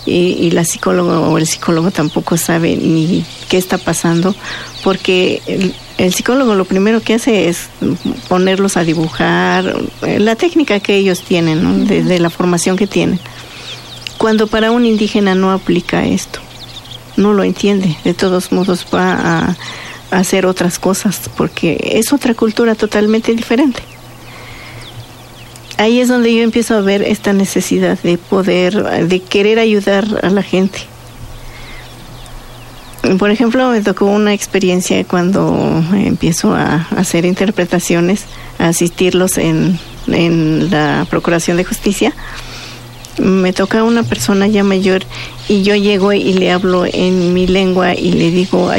y, 0.06 0.52
la 0.52 0.64
psicóloga 0.64 1.18
o 1.18 1.38
el 1.38 1.46
psicólogo 1.48 1.90
tampoco 1.90 2.36
sabe 2.36 2.76
ni 2.76 3.26
qué 3.48 3.58
está 3.58 3.78
pasando 3.78 4.36
porque 4.84 5.42
el, 5.98 6.14
psicólogo 6.14 6.54
lo 6.54 6.66
primero 6.66 7.00
que 7.00 7.14
hace 7.14 7.48
es 7.48 7.68
ponerlos 8.28 8.76
a 8.76 8.84
dibujar 8.84 9.74
eh, 10.02 10.20
la 10.20 10.36
técnica 10.36 10.78
que 10.78 10.94
ellos 10.94 11.22
tienen, 11.22 11.88
de 11.88 12.20
la 12.20 12.30
formación 12.30 12.76
que 12.76 12.86
tienen 12.86 13.18
cuando 14.18 14.48
para 14.48 14.72
un 14.72 14.84
indígena 14.84 15.34
no 15.34 15.52
aplica 15.52 16.04
esto, 16.04 16.40
no 17.16 17.32
lo 17.32 17.44
entiende, 17.44 17.96
de 18.04 18.14
todos 18.14 18.52
modos 18.52 18.86
va 18.92 19.12
a, 19.12 19.56
hacer 20.10 20.46
otras 20.46 20.78
cosas 20.78 21.30
porque 21.36 21.78
es 21.82 22.14
otra 22.14 22.32
cultura 22.32 22.74
totalmente 22.74 23.34
diferente. 23.34 23.82
Ahí 25.76 26.00
es 26.00 26.08
donde 26.08 26.34
yo 26.34 26.42
empiezo 26.42 26.74
a 26.74 26.80
ver 26.80 27.02
esta 27.02 27.34
necesidad 27.34 27.98
de 28.02 28.16
poder, 28.16 29.06
de 29.06 29.20
querer 29.20 29.58
ayudar 29.58 30.06
a 30.22 30.30
la 30.30 30.42
gente. 30.42 30.78
Por 33.18 33.30
ejemplo, 33.30 33.70
me 33.70 33.82
tocó 33.82 34.06
una 34.06 34.32
experiencia 34.32 35.04
cuando 35.04 35.84
empiezo 35.92 36.54
a 36.54 36.88
hacer 36.96 37.26
interpretaciones, 37.26 38.24
a 38.58 38.68
asistirlos 38.68 39.36
en, 39.36 39.78
en 40.06 40.70
la 40.70 41.06
Procuración 41.08 41.58
de 41.58 41.64
Justicia. 41.64 42.14
Me 43.18 43.52
toca 43.52 43.82
una 43.82 44.02
persona 44.02 44.46
ya 44.46 44.62
mayor 44.62 45.02
y 45.48 45.62
yo 45.62 45.74
llego 45.74 46.12
y 46.12 46.32
le 46.34 46.52
hablo 46.52 46.84
en 46.86 47.34
mi 47.34 47.46
lengua 47.46 47.94
y 47.94 48.12
le 48.12 48.30
digo 48.30 48.70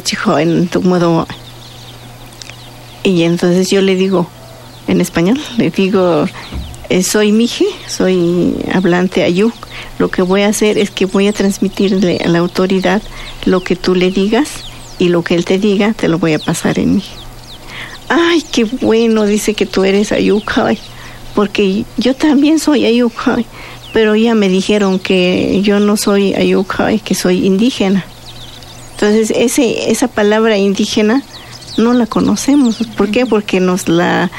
chi 0.00 0.16
hoy 0.24 0.66
tuk 0.70 0.84
modo 0.84 1.26
y 3.02 3.22
entonces 3.22 3.68
yo 3.70 3.82
le 3.82 3.96
digo 3.96 4.26
en 4.86 5.00
español 5.00 5.38
le 5.58 5.70
digo 5.70 6.26
eh, 6.90 7.02
soy 7.02 7.32
Mije, 7.32 7.66
soy 7.86 8.54
hablante 8.72 9.22
ayuk. 9.22 9.52
Lo 9.98 10.10
que 10.10 10.22
voy 10.22 10.42
a 10.42 10.48
hacer 10.48 10.78
es 10.78 10.90
que 10.90 11.04
voy 11.04 11.28
a 11.28 11.34
transmitirle 11.34 12.18
a 12.24 12.28
la 12.28 12.38
autoridad 12.38 13.02
lo 13.44 13.62
que 13.62 13.76
tú 13.76 13.94
le 13.94 14.10
digas 14.10 14.64
y 14.98 15.08
lo 15.08 15.22
que 15.22 15.34
él 15.34 15.44
te 15.44 15.58
diga 15.58 15.92
te 15.92 16.08
lo 16.08 16.18
voy 16.18 16.34
a 16.34 16.38
pasar 16.38 16.78
en 16.78 16.96
mí. 16.96 17.04
Ay, 18.08 18.42
qué 18.50 18.64
bueno, 18.64 19.26
dice 19.26 19.54
que 19.54 19.66
tú 19.66 19.84
eres 19.84 20.12
ayukai, 20.12 20.78
porque 21.34 21.84
yo 21.98 22.14
también 22.14 22.58
soy 22.58 22.86
ayukai, 22.86 23.44
pero 23.92 24.16
ya 24.16 24.34
me 24.34 24.48
dijeron 24.48 24.98
que 24.98 25.60
yo 25.62 25.78
no 25.80 25.96
soy 25.96 26.34
ayukai, 26.34 27.00
que 27.00 27.14
soy 27.14 27.46
indígena. 27.46 28.04
Entonces, 28.92 29.32
ese, 29.36 29.90
esa 29.90 30.08
palabra 30.08 30.56
indígena 30.56 31.22
no 31.76 31.92
la 31.92 32.06
conocemos. 32.06 32.78
¿Por 32.96 33.10
qué? 33.10 33.26
Porque 33.26 33.60
nos 33.60 33.88
la 33.88 34.30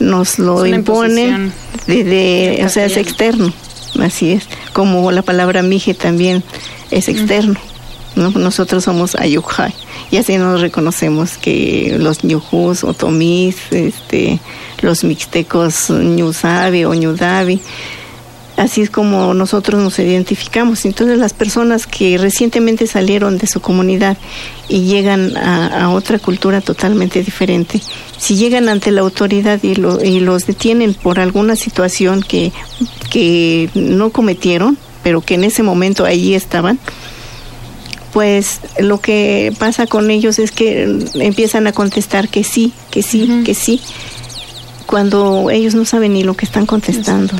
nos 0.00 0.38
lo 0.38 0.66
imponen 0.66 1.52
de, 1.86 2.62
o 2.64 2.68
sea, 2.68 2.86
es 2.86 2.96
externo. 2.96 3.52
Así 4.00 4.32
es. 4.32 4.44
Como 4.72 5.12
la 5.12 5.22
palabra 5.22 5.62
mije 5.62 5.94
también 5.94 6.42
es 6.90 7.08
externo. 7.08 7.60
Nosotros 8.20 8.84
somos 8.84 9.14
ayukai 9.14 9.74
y 10.10 10.16
así 10.18 10.36
nos 10.36 10.60
reconocemos 10.60 11.38
que 11.38 11.96
los 11.98 12.22
ñujus, 12.24 12.84
otomís, 12.84 13.56
este, 13.70 14.38
los 14.82 15.04
mixtecos 15.04 15.90
ñusabi 15.90 16.84
o 16.84 16.94
ñudavi, 16.94 17.60
así 18.60 18.82
es 18.82 18.90
como 18.90 19.34
nosotros 19.34 19.82
nos 19.82 19.98
identificamos. 19.98 20.84
Entonces 20.84 21.18
las 21.18 21.32
personas 21.32 21.86
que 21.86 22.18
recientemente 22.18 22.86
salieron 22.86 23.38
de 23.38 23.46
su 23.46 23.60
comunidad 23.60 24.16
y 24.68 24.82
llegan 24.82 25.36
a, 25.36 25.90
otra 25.90 26.18
cultura 26.18 26.60
totalmente 26.60 27.22
diferente, 27.22 27.80
si 28.18 28.36
llegan 28.36 28.68
ante 28.68 28.90
la 28.90 29.00
autoridad 29.00 29.60
y, 29.62 29.72
y 30.06 30.20
los 30.20 30.46
detienen 30.46 30.94
por 30.94 31.18
alguna 31.18 31.56
situación 31.56 32.22
que, 32.22 32.52
que 33.10 33.70
no 33.74 34.10
cometieron, 34.10 34.76
pero 35.02 35.22
que 35.22 35.34
en 35.34 35.44
ese 35.44 35.62
momento 35.62 36.04
allí 36.04 36.34
estaban, 36.34 36.78
pues 38.12 38.60
lo 38.78 39.00
que 39.00 39.52
pasa 39.58 39.86
con 39.86 40.10
ellos 40.10 40.38
es 40.38 40.50
que 40.50 40.98
empiezan 41.14 41.66
a 41.66 41.72
contestar 41.72 42.28
que 42.28 42.44
sí, 42.44 42.72
que 42.90 43.02
sí, 43.02 43.42
que 43.44 43.54
sí, 43.54 43.80
cuando 44.86 45.50
ellos 45.50 45.74
no 45.74 45.84
saben 45.84 46.14
ni 46.14 46.24
lo 46.24 46.34
que 46.34 46.44
están 46.44 46.66
contestando. 46.66 47.34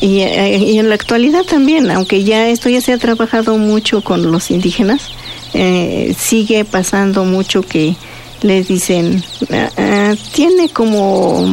Y, 0.00 0.20
eh, 0.20 0.58
y, 0.58 0.78
en 0.78 0.88
la 0.88 0.96
actualidad 0.96 1.44
también, 1.44 1.90
aunque 1.90 2.24
ya 2.24 2.48
esto 2.48 2.68
ya 2.68 2.80
se 2.80 2.92
ha 2.92 2.98
trabajado 2.98 3.56
mucho 3.56 4.02
con 4.02 4.32
los 4.32 4.50
indígenas, 4.50 5.10
eh, 5.54 6.14
sigue 6.18 6.64
pasando 6.64 7.24
mucho 7.24 7.62
que 7.62 7.94
les 8.42 8.68
dicen, 8.68 9.22
ah, 9.52 9.70
ah, 9.76 10.14
tiene 10.32 10.68
como, 10.68 11.46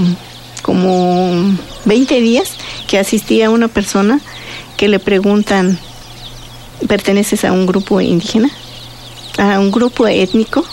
como 0.63 1.55
20 1.85 2.21
días 2.21 2.53
que 2.88 2.97
asistía 2.97 3.49
una 3.49 3.67
persona 3.67 4.19
que 4.77 4.88
le 4.88 4.99
preguntan, 4.99 5.77
perteneces 6.88 7.45
a 7.45 7.51
un 7.51 7.65
grupo 7.65 8.01
indígena, 8.01 8.50
a 9.38 9.60
un 9.60 9.71
grupo 9.71 10.08
étnico, 10.08 10.65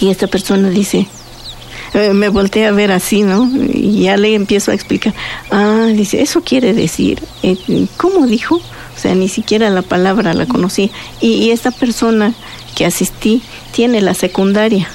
y 0.00 0.10
esta 0.10 0.26
persona 0.26 0.68
dice, 0.70 1.06
eh, 1.94 2.12
me 2.12 2.28
volteé 2.28 2.66
a 2.66 2.72
ver 2.72 2.92
así, 2.92 3.22
¿no? 3.22 3.50
Y 3.72 4.02
ya 4.02 4.16
le 4.16 4.34
empiezo 4.34 4.70
a 4.70 4.74
explicar, 4.74 5.14
ah, 5.50 5.88
dice, 5.94 6.20
eso 6.20 6.42
quiere 6.42 6.74
decir, 6.74 7.22
eh, 7.42 7.56
¿cómo 7.96 8.26
dijo? 8.26 8.56
O 8.56 8.98
sea, 8.98 9.14
ni 9.14 9.28
siquiera 9.28 9.70
la 9.70 9.82
palabra 9.82 10.34
la 10.34 10.46
conocí. 10.46 10.90
Y, 11.20 11.34
y 11.34 11.50
esta 11.50 11.70
persona 11.70 12.34
que 12.74 12.86
asistí 12.86 13.42
tiene 13.72 14.00
la 14.00 14.14
secundaria. 14.14 14.88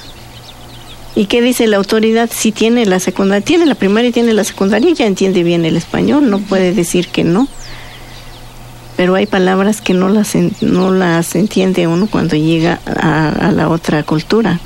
¿Y 1.14 1.26
qué 1.26 1.42
dice 1.42 1.66
la 1.66 1.76
autoridad? 1.76 2.30
Si 2.32 2.52
tiene 2.52 2.86
la 2.86 2.98
secundaria, 2.98 3.44
tiene 3.44 3.66
la 3.66 3.74
primaria 3.74 4.08
y 4.08 4.12
tiene 4.12 4.32
la 4.32 4.44
secundaria, 4.44 4.92
ya 4.94 5.06
entiende 5.06 5.42
bien 5.42 5.64
el 5.64 5.76
español, 5.76 6.30
no 6.30 6.38
puede 6.38 6.72
decir 6.72 7.08
que 7.08 7.22
no 7.22 7.48
pero 8.96 9.14
hay 9.14 9.26
palabras 9.26 9.80
que 9.80 9.94
no 9.94 10.08
las, 10.08 10.34
no 10.60 10.90
las 10.90 11.34
entiende 11.34 11.86
uno 11.86 12.06
cuando 12.10 12.36
llega 12.36 12.80
a, 12.86 13.52
la 13.52 13.68
otra 13.68 14.02
cultura. 14.02 14.60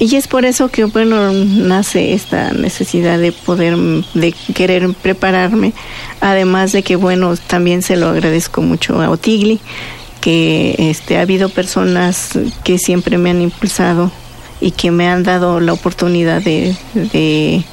Y 0.00 0.14
es 0.14 0.28
por 0.28 0.44
eso 0.44 0.68
que, 0.68 0.84
bueno, 0.84 1.32
nace 1.32 2.12
esta 2.12 2.52
necesidad 2.52 3.18
de 3.18 3.32
poder, 3.32 3.76
de 4.14 4.32
querer 4.54 4.88
prepararme, 4.94 5.72
además 6.20 6.70
de 6.70 6.84
que, 6.84 6.94
bueno, 6.94 7.34
también 7.36 7.82
se 7.82 7.96
lo 7.96 8.08
agradezco 8.08 8.62
mucho 8.62 9.00
a 9.02 9.10
Otigli, 9.10 9.58
que 10.20 10.76
este, 10.78 11.18
ha 11.18 11.22
habido 11.22 11.48
personas 11.48 12.30
que 12.62 12.78
siempre 12.78 13.18
me 13.18 13.30
han 13.30 13.42
impulsado 13.42 14.12
y 14.60 14.70
que 14.70 14.92
me 14.92 15.08
han 15.08 15.24
dado 15.24 15.58
la 15.58 15.72
oportunidad 15.72 16.42
de, 16.42 16.76
de 16.94 17.64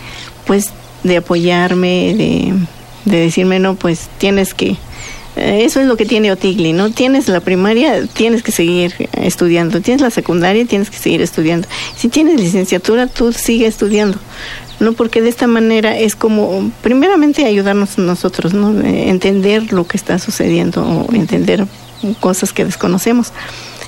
pues, 0.47 0.71
de 1.03 1.17
apoyarme, 1.17 2.15
de, 2.15 2.53
de 3.05 3.17
decirme, 3.19 3.59
no, 3.59 3.75
pues 3.75 4.09
tienes 4.17 4.53
que, 4.53 4.77
eso 5.35 5.81
es 5.81 5.87
lo 5.87 5.97
que 5.97 6.05
tiene 6.05 6.31
Otigli, 6.31 6.71
¿no? 6.71 6.91
Tienes 6.91 7.27
la 7.27 7.41
primaria, 7.41 8.05
tienes 8.07 8.41
que 8.41 8.51
seguir 8.51 9.09
estudiando. 9.13 9.81
Tienes 9.81 10.01
la 10.01 10.09
secundaria, 10.09 10.65
tienes 10.65 10.89
que 10.89 10.97
seguir 10.97 11.21
estudiando. 11.21 11.67
Si 11.95 12.07
tienes 12.07 12.39
licenciatura, 12.39 13.07
tú 13.07 13.33
sigue 13.33 13.67
estudiando. 13.67 14.17
No, 14.79 14.93
porque 14.93 15.21
de 15.21 15.29
esta 15.29 15.47
manera 15.47 15.97
es 15.97 16.15
como, 16.15 16.71
primeramente, 16.81 17.45
ayudarnos 17.45 17.97
nosotros, 17.97 18.53
¿no? 18.53 18.79
Eh, 18.81 19.09
entender 19.09 19.71
lo 19.71 19.85
que 19.87 19.97
está 19.97 20.19
sucediendo 20.19 20.83
o 20.83 21.13
entender 21.13 21.65
cosas 22.19 22.53
que 22.53 22.65
desconocemos. 22.65 23.31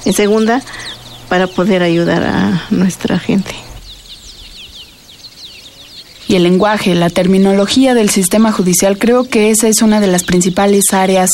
En 0.06 0.14
segunda, 0.14 0.62
para 1.30 1.48
poder 1.48 1.84
ayudar 1.84 2.24
a 2.24 2.64
nuestra 2.70 3.20
gente 3.20 3.67
y 6.28 6.36
el 6.36 6.44
lenguaje, 6.44 6.94
la 6.94 7.10
terminología 7.10 7.94
del 7.94 8.10
sistema 8.10 8.52
judicial, 8.52 8.98
creo 8.98 9.24
que 9.30 9.50
esa 9.50 9.68
es 9.68 9.82
una 9.82 10.02
de 10.02 10.08
las 10.08 10.24
principales 10.24 10.84
áreas 10.92 11.30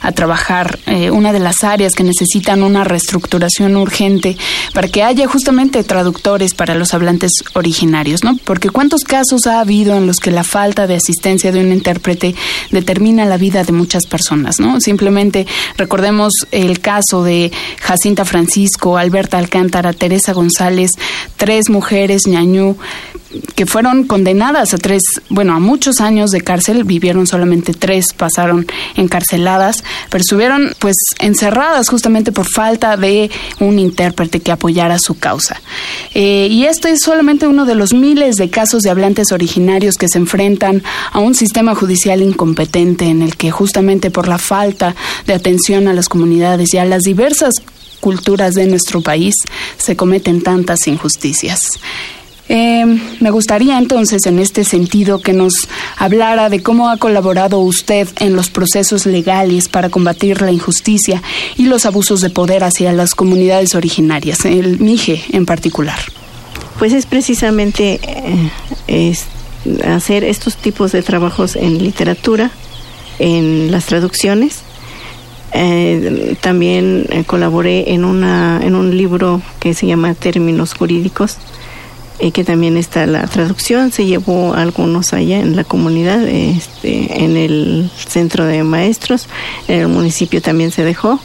a 0.00 0.12
trabajar, 0.12 0.80
eh, 0.86 1.10
una 1.10 1.32
de 1.32 1.38
las 1.38 1.62
áreas 1.62 1.92
que 1.94 2.02
necesitan 2.02 2.62
una 2.62 2.82
reestructuración 2.82 3.76
urgente 3.76 4.36
para 4.74 4.88
que 4.88 5.02
haya 5.04 5.28
justamente 5.28 5.84
traductores 5.84 6.54
para 6.54 6.74
los 6.74 6.92
hablantes 6.92 7.30
originarios, 7.54 8.24
¿no? 8.24 8.36
Porque 8.44 8.70
cuántos 8.70 9.04
casos 9.04 9.46
ha 9.46 9.60
habido 9.60 9.96
en 9.96 10.06
los 10.06 10.16
que 10.16 10.32
la 10.32 10.44
falta 10.44 10.86
de 10.86 10.96
asistencia 10.96 11.52
de 11.52 11.60
un 11.60 11.72
intérprete 11.72 12.34
determina 12.70 13.24
la 13.24 13.36
vida 13.36 13.62
de 13.62 13.72
muchas 13.72 14.06
personas, 14.06 14.58
¿no? 14.58 14.80
Simplemente 14.80 15.46
recordemos 15.76 16.32
el 16.50 16.80
caso 16.80 17.22
de 17.22 17.52
Jacinta 17.80 18.24
Francisco, 18.24 18.98
Alberta 18.98 19.38
Alcántara, 19.38 19.92
Teresa 19.92 20.32
González, 20.32 20.90
tres 21.36 21.70
mujeres 21.70 22.26
ñañú 22.26 22.76
que 23.54 23.66
fueron 23.66 24.04
condenadas 24.04 24.31
a 24.40 24.78
tres, 24.78 25.02
bueno, 25.28 25.54
a 25.54 25.58
muchos 25.58 26.00
años 26.00 26.30
de 26.30 26.40
cárcel, 26.40 26.84
vivieron 26.84 27.26
solamente 27.26 27.74
tres, 27.74 28.12
pasaron 28.16 28.66
encarceladas, 28.96 29.84
pero 30.10 30.22
estuvieron 30.22 30.74
pues 30.78 30.96
encerradas 31.18 31.88
justamente 31.88 32.32
por 32.32 32.46
falta 32.46 32.96
de 32.96 33.30
un 33.60 33.78
intérprete 33.78 34.40
que 34.40 34.52
apoyara 34.52 34.98
su 34.98 35.18
causa. 35.18 35.60
Eh, 36.14 36.48
y 36.50 36.64
este 36.64 36.92
es 36.92 37.00
solamente 37.02 37.46
uno 37.46 37.66
de 37.66 37.74
los 37.74 37.92
miles 37.92 38.36
de 38.36 38.48
casos 38.48 38.82
de 38.82 38.90
hablantes 38.90 39.32
originarios 39.32 39.96
que 39.96 40.08
se 40.08 40.18
enfrentan 40.18 40.82
a 41.12 41.18
un 41.18 41.34
sistema 41.34 41.74
judicial 41.74 42.22
incompetente 42.22 43.06
en 43.06 43.22
el 43.22 43.36
que 43.36 43.50
justamente 43.50 44.10
por 44.10 44.28
la 44.28 44.38
falta 44.38 44.94
de 45.26 45.34
atención 45.34 45.88
a 45.88 45.92
las 45.92 46.08
comunidades 46.08 46.72
y 46.72 46.78
a 46.78 46.84
las 46.84 47.02
diversas 47.02 47.54
culturas 48.00 48.54
de 48.54 48.66
nuestro 48.66 49.00
país 49.00 49.34
se 49.78 49.96
cometen 49.96 50.42
tantas 50.42 50.86
injusticias. 50.88 51.78
Eh, 52.54 52.84
me 53.20 53.30
gustaría 53.30 53.78
entonces, 53.78 54.26
en 54.26 54.38
este 54.38 54.64
sentido, 54.64 55.22
que 55.22 55.32
nos 55.32 55.54
hablara 55.96 56.50
de 56.50 56.62
cómo 56.62 56.90
ha 56.90 56.98
colaborado 56.98 57.60
usted 57.60 58.06
en 58.20 58.36
los 58.36 58.50
procesos 58.50 59.06
legales 59.06 59.70
para 59.70 59.88
combatir 59.88 60.42
la 60.42 60.52
injusticia 60.52 61.22
y 61.56 61.64
los 61.64 61.86
abusos 61.86 62.20
de 62.20 62.28
poder 62.28 62.62
hacia 62.62 62.92
las 62.92 63.14
comunidades 63.14 63.74
originarias, 63.74 64.44
el 64.44 64.80
MIGE 64.80 65.24
en 65.32 65.46
particular. 65.46 65.98
Pues 66.78 66.92
es 66.92 67.06
precisamente 67.06 67.98
eh, 68.86 69.14
hacer 69.86 70.22
estos 70.22 70.56
tipos 70.56 70.92
de 70.92 71.02
trabajos 71.02 71.56
en 71.56 71.82
literatura, 71.82 72.50
en 73.18 73.70
las 73.70 73.86
traducciones. 73.86 74.60
Eh, 75.54 76.36
también 76.42 77.06
colaboré 77.26 77.94
en, 77.94 78.04
una, 78.04 78.60
en 78.62 78.74
un 78.74 78.94
libro 78.94 79.40
que 79.58 79.72
se 79.72 79.86
llama 79.86 80.12
Términos 80.12 80.74
Jurídicos, 80.74 81.38
que 82.30 82.44
también 82.44 82.76
está 82.76 83.06
la 83.06 83.26
traducción, 83.26 83.90
se 83.90 84.06
llevó 84.06 84.54
algunos 84.54 85.12
allá 85.12 85.40
en 85.40 85.56
la 85.56 85.64
comunidad, 85.64 86.22
este, 86.28 87.24
en 87.24 87.36
el 87.36 87.90
centro 87.96 88.44
de 88.44 88.62
maestros, 88.62 89.26
en 89.66 89.80
el 89.80 89.88
municipio 89.88 90.40
también 90.40 90.70
se 90.70 90.84
dejó. 90.84 91.18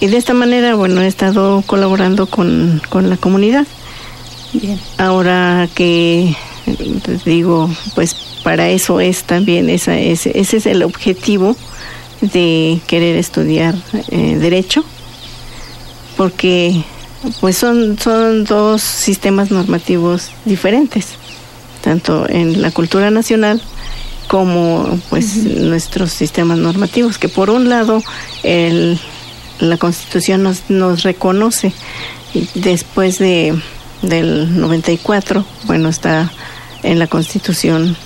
Y 0.00 0.08
de 0.08 0.16
esta 0.16 0.34
manera, 0.34 0.74
bueno, 0.74 1.00
he 1.00 1.06
estado 1.06 1.62
colaborando 1.66 2.26
con, 2.26 2.82
con 2.88 3.08
la 3.08 3.16
comunidad. 3.16 3.66
Bien. 4.52 4.80
Ahora 4.98 5.68
que 5.74 6.34
digo, 7.24 7.70
pues 7.94 8.14
para 8.42 8.68
eso 8.68 9.00
es 9.00 9.24
también, 9.24 9.68
esa, 9.70 9.98
ese, 9.98 10.38
ese 10.38 10.58
es 10.58 10.66
el 10.66 10.82
objetivo 10.82 11.56
de 12.20 12.80
querer 12.86 13.16
estudiar 13.16 13.74
eh, 14.08 14.36
derecho, 14.36 14.84
porque 16.16 16.84
pues 17.40 17.56
son, 17.56 17.98
son 17.98 18.44
dos 18.44 18.82
sistemas 18.82 19.50
normativos 19.50 20.30
diferentes, 20.44 21.08
tanto 21.82 22.28
en 22.28 22.62
la 22.62 22.70
cultura 22.70 23.10
nacional 23.10 23.62
como 24.28 24.98
pues 25.08 25.36
nuestros 25.44 26.12
sistemas 26.12 26.58
normativos, 26.58 27.18
que 27.18 27.28
por 27.28 27.50
un 27.50 27.68
lado 27.68 28.02
el, 28.42 28.98
la 29.60 29.76
Constitución 29.76 30.42
nos, 30.42 30.68
nos 30.68 31.02
reconoce 31.02 31.72
después 32.54 33.18
de 33.18 33.54
del 34.02 34.60
94, 34.60 35.44
bueno, 35.64 35.88
está 35.88 36.30
en 36.82 36.98
la 36.98 37.06
Constitución 37.06 37.96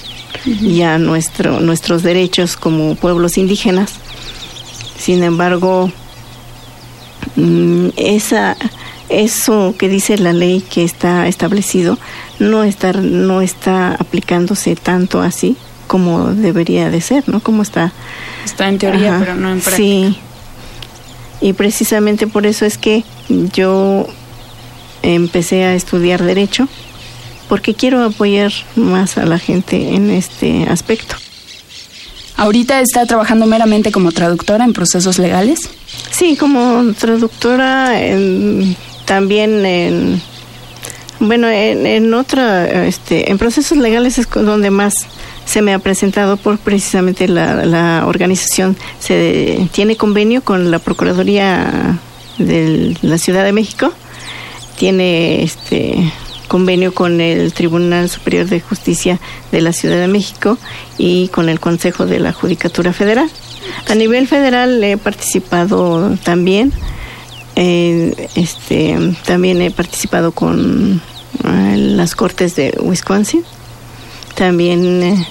ya 0.44 0.99
nuestro, 0.99 1.61
nuestros 1.61 2.03
derechos 2.03 2.57
como 2.57 2.94
pueblos 2.94 3.37
indígenas. 3.37 3.94
Sin 4.99 5.23
embargo, 5.23 5.90
mm, 7.37 7.88
esa, 7.96 8.57
eso 9.11 9.75
que 9.77 9.88
dice 9.88 10.16
la 10.18 10.33
ley 10.33 10.61
que 10.62 10.85
está 10.85 11.27
establecido 11.27 11.99
no 12.38 12.64
está, 12.64 12.92
no 12.92 13.40
está 13.42 13.94
aplicándose 13.94 14.77
tanto 14.77 15.20
así 15.20 15.57
como 15.87 16.33
debería 16.33 16.88
de 16.88 17.01
ser, 17.01 17.29
¿no? 17.29 17.40
Como 17.40 17.62
está. 17.62 17.92
Está 18.44 18.68
en 18.68 18.79
teoría, 18.79 19.16
pero 19.18 19.35
no 19.35 19.51
en 19.51 19.61
práctica. 19.61 19.77
Sí. 19.77 20.16
Y 21.40 21.53
precisamente 21.55 22.29
por 22.29 22.46
eso 22.46 22.64
es 22.64 22.79
que 22.79 23.03
yo 23.53 24.07
empecé 25.03 25.64
a 25.64 25.75
estudiar 25.75 26.23
derecho 26.23 26.68
porque 27.49 27.75
quiero 27.75 28.05
apoyar 28.05 28.53
más 28.77 29.18
a 29.18 29.27
la 29.27 29.40
gente 29.40 29.94
en 29.94 30.11
este 30.11 30.64
aspecto. 30.68 31.16
¿Ahorita 32.37 32.81
está 32.81 33.05
trabajando 33.05 33.46
meramente 33.46 33.90
como 33.90 34.12
traductora 34.12 34.64
en 34.64 34.73
procesos 34.73 35.18
legales? 35.18 35.68
Sí, 36.11 36.37
como 36.37 36.92
traductora 36.94 38.01
también 39.11 39.66
en 39.66 40.23
bueno, 41.18 41.49
en, 41.49 41.85
en 41.85 42.14
otra 42.14 42.87
este 42.87 43.33
en 43.33 43.38
procesos 43.38 43.77
legales 43.77 44.18
es 44.18 44.29
donde 44.31 44.70
más 44.70 44.94
se 45.44 45.62
me 45.62 45.75
ha 45.75 45.81
presentado 45.81 46.37
por 46.37 46.59
precisamente 46.59 47.27
la, 47.27 48.05
organización 48.07 48.77
se 49.01 49.68
tiene 49.73 49.96
convenio 49.96 50.44
con 50.44 50.70
la 50.70 50.79
Procuraduría 50.79 51.99
de 52.38 52.96
la 53.03 53.18
Ciudad 53.18 53.44
de 53.44 53.51
México 53.51 53.92
tiene 54.79 55.42
este 55.42 56.12
convenio 56.46 56.94
con 56.94 57.20
el 57.20 57.53
Tribunal 57.53 58.09
Superior 58.09 58.46
de 58.46 58.61
Justicia 58.61 59.18
de 59.51 59.61
la 59.61 59.73
Ciudad 59.73 59.99
de 59.99 60.07
México 60.07 60.57
y 60.99 61.27
con 61.29 61.49
el 61.49 61.59
Consejo 61.59 62.07
de 62.07 62.20
la 62.20 62.33
Judicatura 62.33 62.92
Federal. 62.92 63.29
A 63.88 63.96
nivel 63.96 64.29
federal 64.29 64.83
he 64.85 64.96
participado 64.96 66.16
también, 66.23 66.73
eh, 67.62 68.29
este, 68.37 68.96
también 69.27 69.61
he 69.61 69.70
participado 69.70 70.33
con 70.33 71.03
eh, 71.44 71.77
las 71.77 72.14
Cortes 72.14 72.57
de 72.57 72.75
Wisconsin, 72.81 73.44
también 74.35 75.27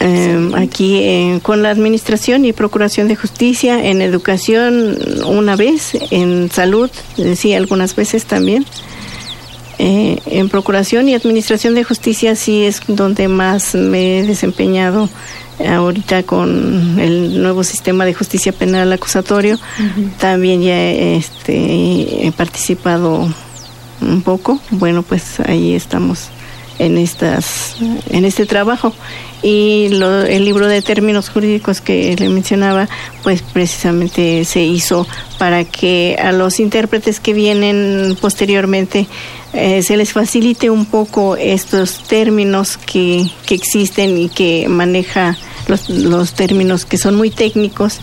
eh, 0.00 0.50
aquí 0.56 1.38
con 1.42 1.62
la 1.62 1.68
Administración 1.68 2.46
y 2.46 2.54
Procuración 2.54 3.06
de 3.06 3.16
Justicia, 3.16 3.84
en 3.84 4.00
educación 4.00 4.96
una 5.26 5.56
vez, 5.56 5.90
en 6.10 6.50
salud, 6.50 6.90
sí, 7.34 7.52
algunas 7.52 7.94
veces 7.94 8.24
también. 8.24 8.64
En 9.78 10.48
Procuración 10.48 11.06
y 11.06 11.14
Administración 11.14 11.74
de 11.74 11.84
Justicia 11.84 12.34
sí 12.34 12.64
es 12.64 12.80
donde 12.88 13.28
más 13.28 13.74
me 13.74 14.20
he 14.20 14.22
desempeñado 14.22 15.10
ahorita 15.58 16.22
con 16.24 16.98
el 16.98 17.42
nuevo 17.42 17.64
sistema 17.64 18.04
de 18.04 18.14
justicia 18.14 18.52
penal 18.52 18.92
acusatorio. 18.92 19.58
También 20.18 20.62
ya 20.62 20.90
este, 20.90 22.26
he 22.26 22.32
participado 22.32 23.28
un 24.00 24.22
poco. 24.22 24.60
Bueno, 24.70 25.02
pues 25.02 25.40
ahí 25.40 25.74
estamos 25.74 26.30
en 26.78 26.98
estas 26.98 27.76
en 28.10 28.24
este 28.24 28.44
trabajo 28.44 28.92
y 29.42 29.88
lo, 29.90 30.22
el 30.22 30.44
libro 30.44 30.66
de 30.66 30.82
términos 30.82 31.28
jurídicos 31.28 31.80
que 31.80 32.16
le 32.16 32.28
mencionaba, 32.28 32.88
pues 33.22 33.42
precisamente 33.42 34.44
se 34.44 34.62
hizo 34.62 35.06
para 35.38 35.64
que 35.64 36.16
a 36.20 36.32
los 36.32 36.58
intérpretes 36.60 37.20
que 37.20 37.32
vienen 37.32 38.16
posteriormente 38.20 39.06
eh, 39.52 39.82
se 39.82 39.96
les 39.96 40.12
facilite 40.12 40.70
un 40.70 40.86
poco 40.86 41.36
estos 41.36 42.02
términos 42.04 42.76
que, 42.76 43.30
que 43.46 43.54
existen 43.54 44.18
y 44.18 44.28
que 44.28 44.66
maneja 44.68 45.36
los, 45.66 45.88
los 45.88 46.32
términos 46.32 46.84
que 46.84 46.98
son 46.98 47.14
muy 47.14 47.30
técnicos 47.30 48.00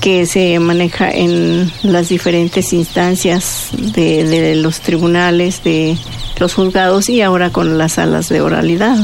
que 0.00 0.26
se 0.26 0.58
maneja 0.58 1.10
en 1.10 1.70
las 1.82 2.08
diferentes 2.08 2.72
instancias 2.72 3.68
de, 3.72 4.24
de 4.24 4.56
los 4.56 4.80
tribunales, 4.80 5.62
de 5.62 5.96
los 6.38 6.54
juzgados 6.54 7.08
y 7.08 7.22
ahora 7.22 7.50
con 7.50 7.78
las 7.78 7.92
salas 7.92 8.28
de 8.28 8.40
oralidad. 8.40 8.96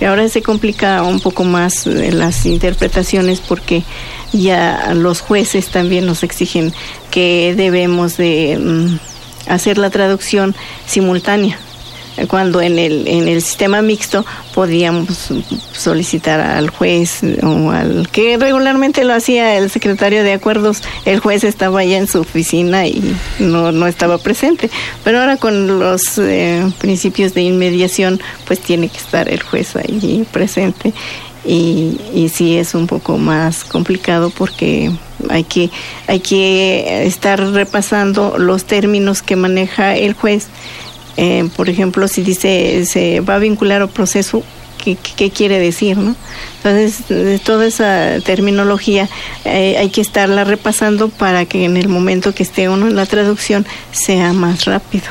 Y 0.00 0.04
ahora 0.04 0.28
se 0.28 0.42
complica 0.42 1.02
un 1.02 1.20
poco 1.20 1.44
más 1.44 1.86
eh, 1.86 2.12
las 2.12 2.44
interpretaciones 2.44 3.40
porque 3.40 3.84
ya 4.32 4.92
los 4.94 5.20
jueces 5.20 5.68
también 5.68 6.06
nos 6.06 6.22
exigen 6.22 6.74
que 7.10 7.54
debemos 7.56 8.16
de 8.16 8.58
mm, 8.58 9.50
hacer 9.50 9.78
la 9.78 9.90
traducción 9.90 10.54
simultánea 10.86 11.58
cuando 12.28 12.60
en 12.60 12.78
el, 12.78 13.08
en 13.08 13.28
el 13.28 13.42
sistema 13.42 13.82
mixto 13.82 14.24
podíamos 14.54 15.30
solicitar 15.72 16.40
al 16.40 16.70
juez 16.70 17.20
o 17.42 17.70
al 17.70 18.08
que 18.10 18.36
regularmente 18.36 19.04
lo 19.04 19.14
hacía 19.14 19.56
el 19.56 19.70
secretario 19.70 20.22
de 20.22 20.34
acuerdos, 20.34 20.82
el 21.04 21.20
juez 21.20 21.44
estaba 21.44 21.80
allá 21.80 21.96
en 21.98 22.06
su 22.06 22.20
oficina 22.20 22.86
y 22.86 23.16
no, 23.38 23.72
no 23.72 23.86
estaba 23.86 24.18
presente. 24.18 24.70
Pero 25.04 25.20
ahora 25.20 25.36
con 25.36 25.78
los 25.78 26.18
eh, 26.18 26.70
principios 26.78 27.34
de 27.34 27.42
inmediación, 27.42 28.20
pues 28.46 28.60
tiene 28.60 28.88
que 28.88 28.98
estar 28.98 29.28
el 29.28 29.42
juez 29.42 29.76
allí 29.76 30.24
presente. 30.30 30.92
Y, 31.44 31.98
y 32.14 32.28
sí 32.28 32.56
es 32.56 32.74
un 32.74 32.86
poco 32.86 33.18
más 33.18 33.64
complicado 33.64 34.30
porque 34.30 34.92
hay 35.28 35.42
que, 35.42 35.70
hay 36.06 36.20
que 36.20 37.04
estar 37.04 37.40
repasando 37.40 38.38
los 38.38 38.64
términos 38.64 39.22
que 39.22 39.34
maneja 39.34 39.96
el 39.96 40.14
juez 40.14 40.48
eh, 41.16 41.48
por 41.56 41.68
ejemplo, 41.68 42.08
si 42.08 42.22
dice 42.22 42.84
se 42.86 43.20
va 43.20 43.36
a 43.36 43.38
vincular 43.38 43.82
al 43.82 43.88
proceso, 43.88 44.42
¿qué, 44.82 44.96
qué 45.16 45.30
quiere 45.30 45.58
decir? 45.58 45.96
¿no? 45.96 46.14
Entonces, 46.62 47.42
toda 47.42 47.66
esa 47.66 48.20
terminología 48.24 49.08
eh, 49.44 49.76
hay 49.78 49.90
que 49.90 50.00
estarla 50.00 50.44
repasando 50.44 51.08
para 51.08 51.44
que 51.44 51.64
en 51.64 51.76
el 51.76 51.88
momento 51.88 52.34
que 52.34 52.42
esté 52.42 52.68
uno 52.68 52.86
en 52.88 52.96
la 52.96 53.06
traducción 53.06 53.66
sea 53.90 54.32
más 54.32 54.64
rápido. 54.64 55.04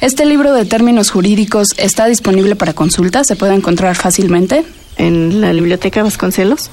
¿Este 0.00 0.24
libro 0.26 0.52
de 0.52 0.64
términos 0.64 1.10
jurídicos 1.10 1.68
está 1.76 2.06
disponible 2.06 2.54
para 2.54 2.72
consulta? 2.72 3.24
¿Se 3.24 3.34
puede 3.34 3.54
encontrar 3.54 3.96
fácilmente? 3.96 4.64
en 4.98 5.40
la 5.40 5.52
biblioteca 5.52 6.02
Vasconcelos. 6.02 6.70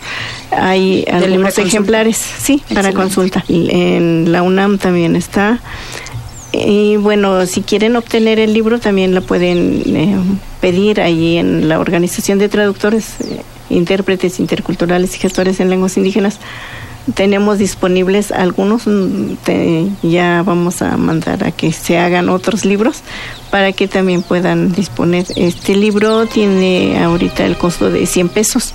Hay 0.52 1.06
algunos 1.12 1.58
ejemplares, 1.58 2.18
sí, 2.18 2.62
para 2.74 2.92
consulta. 2.92 3.46
En 3.48 4.32
la 4.32 4.42
UNAM 4.42 4.78
también 4.80 5.16
está. 5.16 5.60
Y 6.52 6.98
bueno, 6.98 7.46
si 7.46 7.62
quieren 7.62 7.96
obtener 7.96 8.40
el 8.40 8.54
libro 8.54 8.80
también 8.80 9.14
lo 9.14 9.22
pueden 9.22 9.84
eh, 9.86 10.18
pedir 10.62 11.02
ahí 11.02 11.38
en 11.38 11.68
la 11.68 11.80
Organización 11.80 12.40
de 12.40 12.50
Traductores, 12.50 13.16
eh, 13.22 13.42
Intérpretes 13.70 14.40
Interculturales 14.40 15.16
y 15.16 15.20
Gestores 15.20 15.60
en 15.60 15.70
Lenguas 15.70 15.98
Indígenas. 15.98 16.40
Tenemos 17.14 17.60
disponibles 17.60 18.32
algunos, 18.32 18.88
mm, 18.88 19.36
ya 20.02 20.42
vamos 20.44 20.82
a 20.82 20.98
mandar 20.98 21.44
a 21.44 21.52
que 21.52 21.72
se 21.72 22.00
hagan 22.00 22.30
otros 22.30 22.66
libros 22.66 23.02
para 23.52 23.74
que 23.74 23.88
también 23.88 24.24
puedan 24.24 24.72
disponer. 24.72 25.26
Este 25.36 25.76
libro 25.76 26.26
tiene 26.26 27.04
ahorita 27.04 27.46
el 27.46 27.58
costo 27.58 27.92
de 27.92 28.08
100 28.08 28.30
pesos 28.30 28.74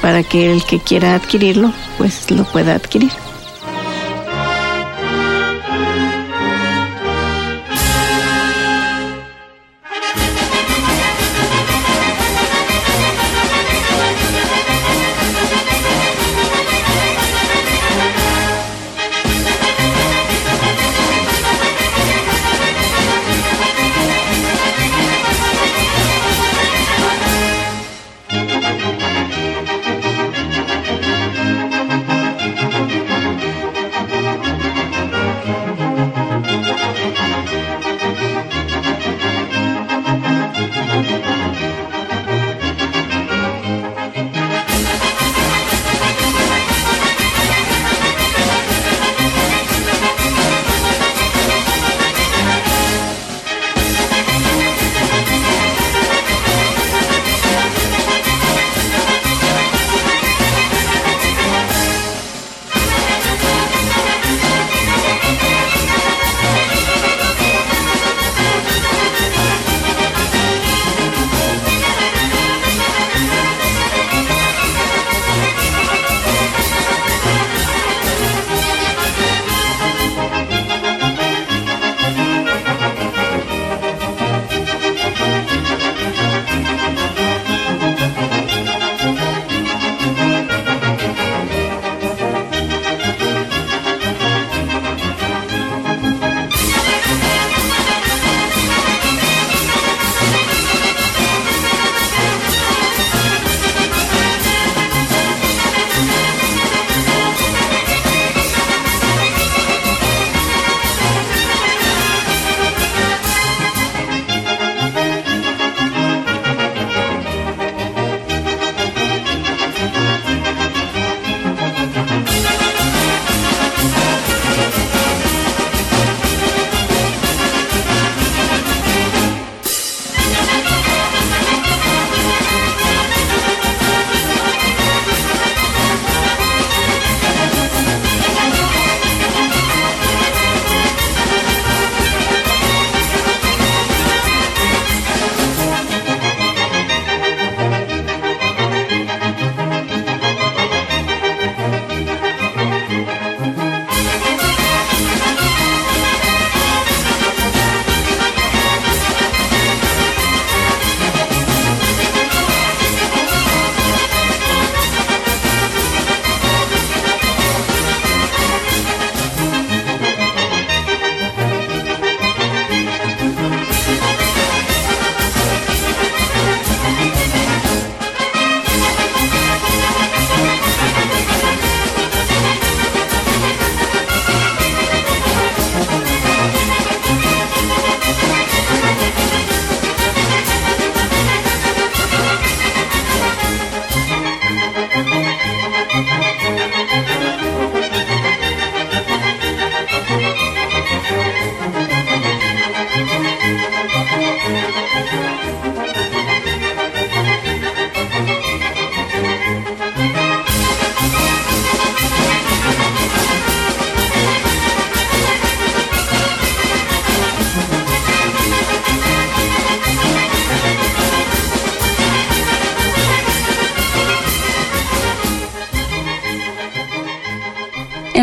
para 0.00 0.22
que 0.22 0.52
el 0.52 0.62
que 0.64 0.78
quiera 0.78 1.16
adquirirlo 1.16 1.72
pues 1.98 2.30
lo 2.30 2.44
pueda 2.44 2.74
adquirir. 2.76 3.10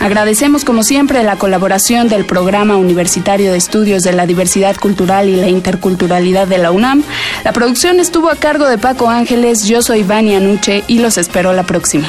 Agradecemos 0.00 0.64
como 0.64 0.82
siempre 0.82 1.22
la 1.22 1.36
colaboración 1.36 2.08
del 2.08 2.24
Programa 2.24 2.76
Universitario 2.76 3.52
de 3.52 3.58
Estudios 3.58 4.02
de 4.02 4.14
la 4.14 4.26
Diversidad 4.26 4.76
Cultural 4.76 5.28
y 5.28 5.36
la 5.36 5.48
Interculturalidad 5.48 6.48
de 6.48 6.56
la 6.56 6.70
UNAM. 6.70 7.04
La 7.44 7.52
producción 7.52 8.00
estuvo 8.00 8.30
a 8.30 8.36
cargo 8.36 8.66
de 8.66 8.78
Paco 8.78 9.10
Ángeles, 9.10 9.64
yo 9.64 9.82
soy 9.82 10.02
Vania 10.02 10.40
Nuche 10.40 10.84
y 10.86 11.00
los 11.00 11.18
espero 11.18 11.52
la 11.52 11.64
próxima. 11.64 12.08